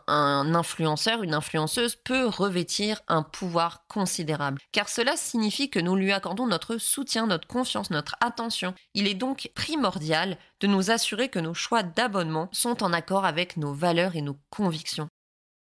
[0.55, 6.47] influenceur, une influenceuse peut revêtir un pouvoir considérable, car cela signifie que nous lui accordons
[6.47, 8.74] notre soutien, notre confiance, notre attention.
[8.94, 13.57] Il est donc primordial de nous assurer que nos choix d'abonnement sont en accord avec
[13.57, 15.09] nos valeurs et nos convictions.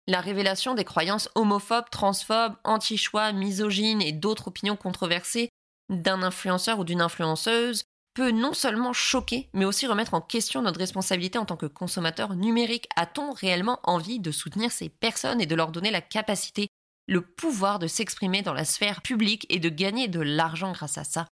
[0.06, 5.50] La révélation des croyances homophobes, transphobes, anti-choix, misogynes et d'autres opinions controversées
[5.90, 7.82] d'un influenceur ou d'une influenceuse
[8.18, 12.34] peut non seulement choquer, mais aussi remettre en question notre responsabilité en tant que consommateur
[12.34, 12.88] numérique.
[12.96, 16.66] A-t-on réellement envie de soutenir ces personnes et de leur donner la capacité,
[17.06, 21.04] le pouvoir de s'exprimer dans la sphère publique et de gagner de l'argent grâce à
[21.04, 21.28] ça?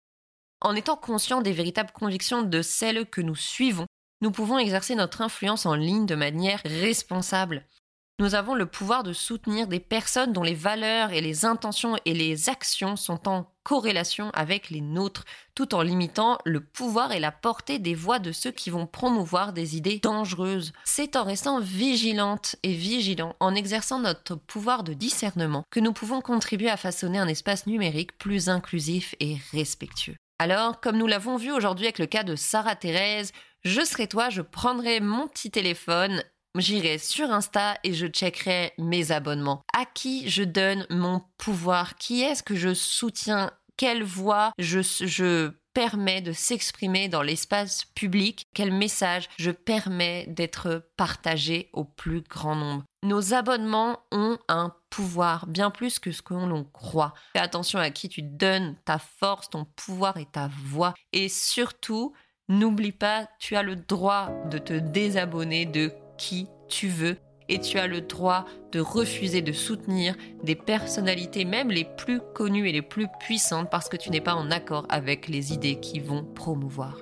[0.59, 3.85] En étant conscient des véritables convictions de celles que nous suivons,
[4.21, 7.63] nous pouvons exercer notre influence en ligne de manière responsable.
[8.21, 12.13] Nous avons le pouvoir de soutenir des personnes dont les valeurs et les intentions et
[12.13, 15.25] les actions sont en corrélation avec les nôtres,
[15.55, 19.53] tout en limitant le pouvoir et la portée des voix de ceux qui vont promouvoir
[19.53, 20.71] des idées dangereuses.
[20.83, 26.21] C'est en restant vigilante et vigilant, en exerçant notre pouvoir de discernement, que nous pouvons
[26.21, 30.15] contribuer à façonner un espace numérique plus inclusif et respectueux.
[30.37, 33.31] Alors, comme nous l'avons vu aujourd'hui avec le cas de Sarah Thérèse,
[33.63, 36.23] je serai toi, je prendrai mon petit téléphone
[36.57, 39.61] J'irai sur Insta et je checkerai mes abonnements.
[39.73, 41.95] À qui je donne mon pouvoir?
[41.95, 43.51] Qui est-ce que je soutiens?
[43.77, 50.89] Quelle voix je, je permets de s'exprimer dans l'espace public, quel message je permets d'être
[50.97, 52.83] partagé au plus grand nombre?
[53.01, 57.13] Nos abonnements ont un pouvoir bien plus que ce que l'on croit.
[57.33, 60.93] Fais attention à qui tu donnes ta force, ton pouvoir et ta voix.
[61.13, 62.13] Et surtout,
[62.49, 67.17] n'oublie pas, tu as le droit de te désabonner de qui tu veux
[67.49, 72.69] et tu as le droit de refuser de soutenir des personnalités, même les plus connues
[72.69, 75.99] et les plus puissantes, parce que tu n'es pas en accord avec les idées qui
[75.99, 76.99] vont promouvoir.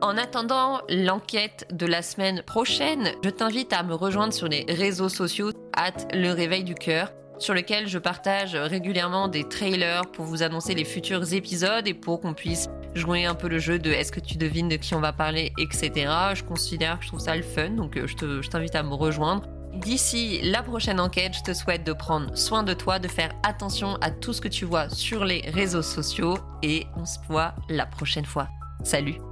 [0.00, 5.10] En attendant l'enquête de la semaine prochaine, je t'invite à me rejoindre sur les réseaux
[5.10, 10.42] sociaux, at le réveil du cœur, sur lequel je partage régulièrement des trailers pour vous
[10.42, 14.12] annoncer les futurs épisodes et pour qu'on puisse jouer un peu le jeu de est-ce
[14.12, 15.90] que tu devines de qui on va parler, etc.
[16.34, 19.48] Je considère que je trouve ça le fun, donc euh, je t'invite à me rejoindre.
[19.74, 23.96] D'ici la prochaine enquête, je te souhaite de prendre soin de toi, de faire attention
[24.00, 27.86] à tout ce que tu vois sur les réseaux sociaux et on se voit la
[27.86, 28.48] prochaine fois.
[28.82, 29.29] Salut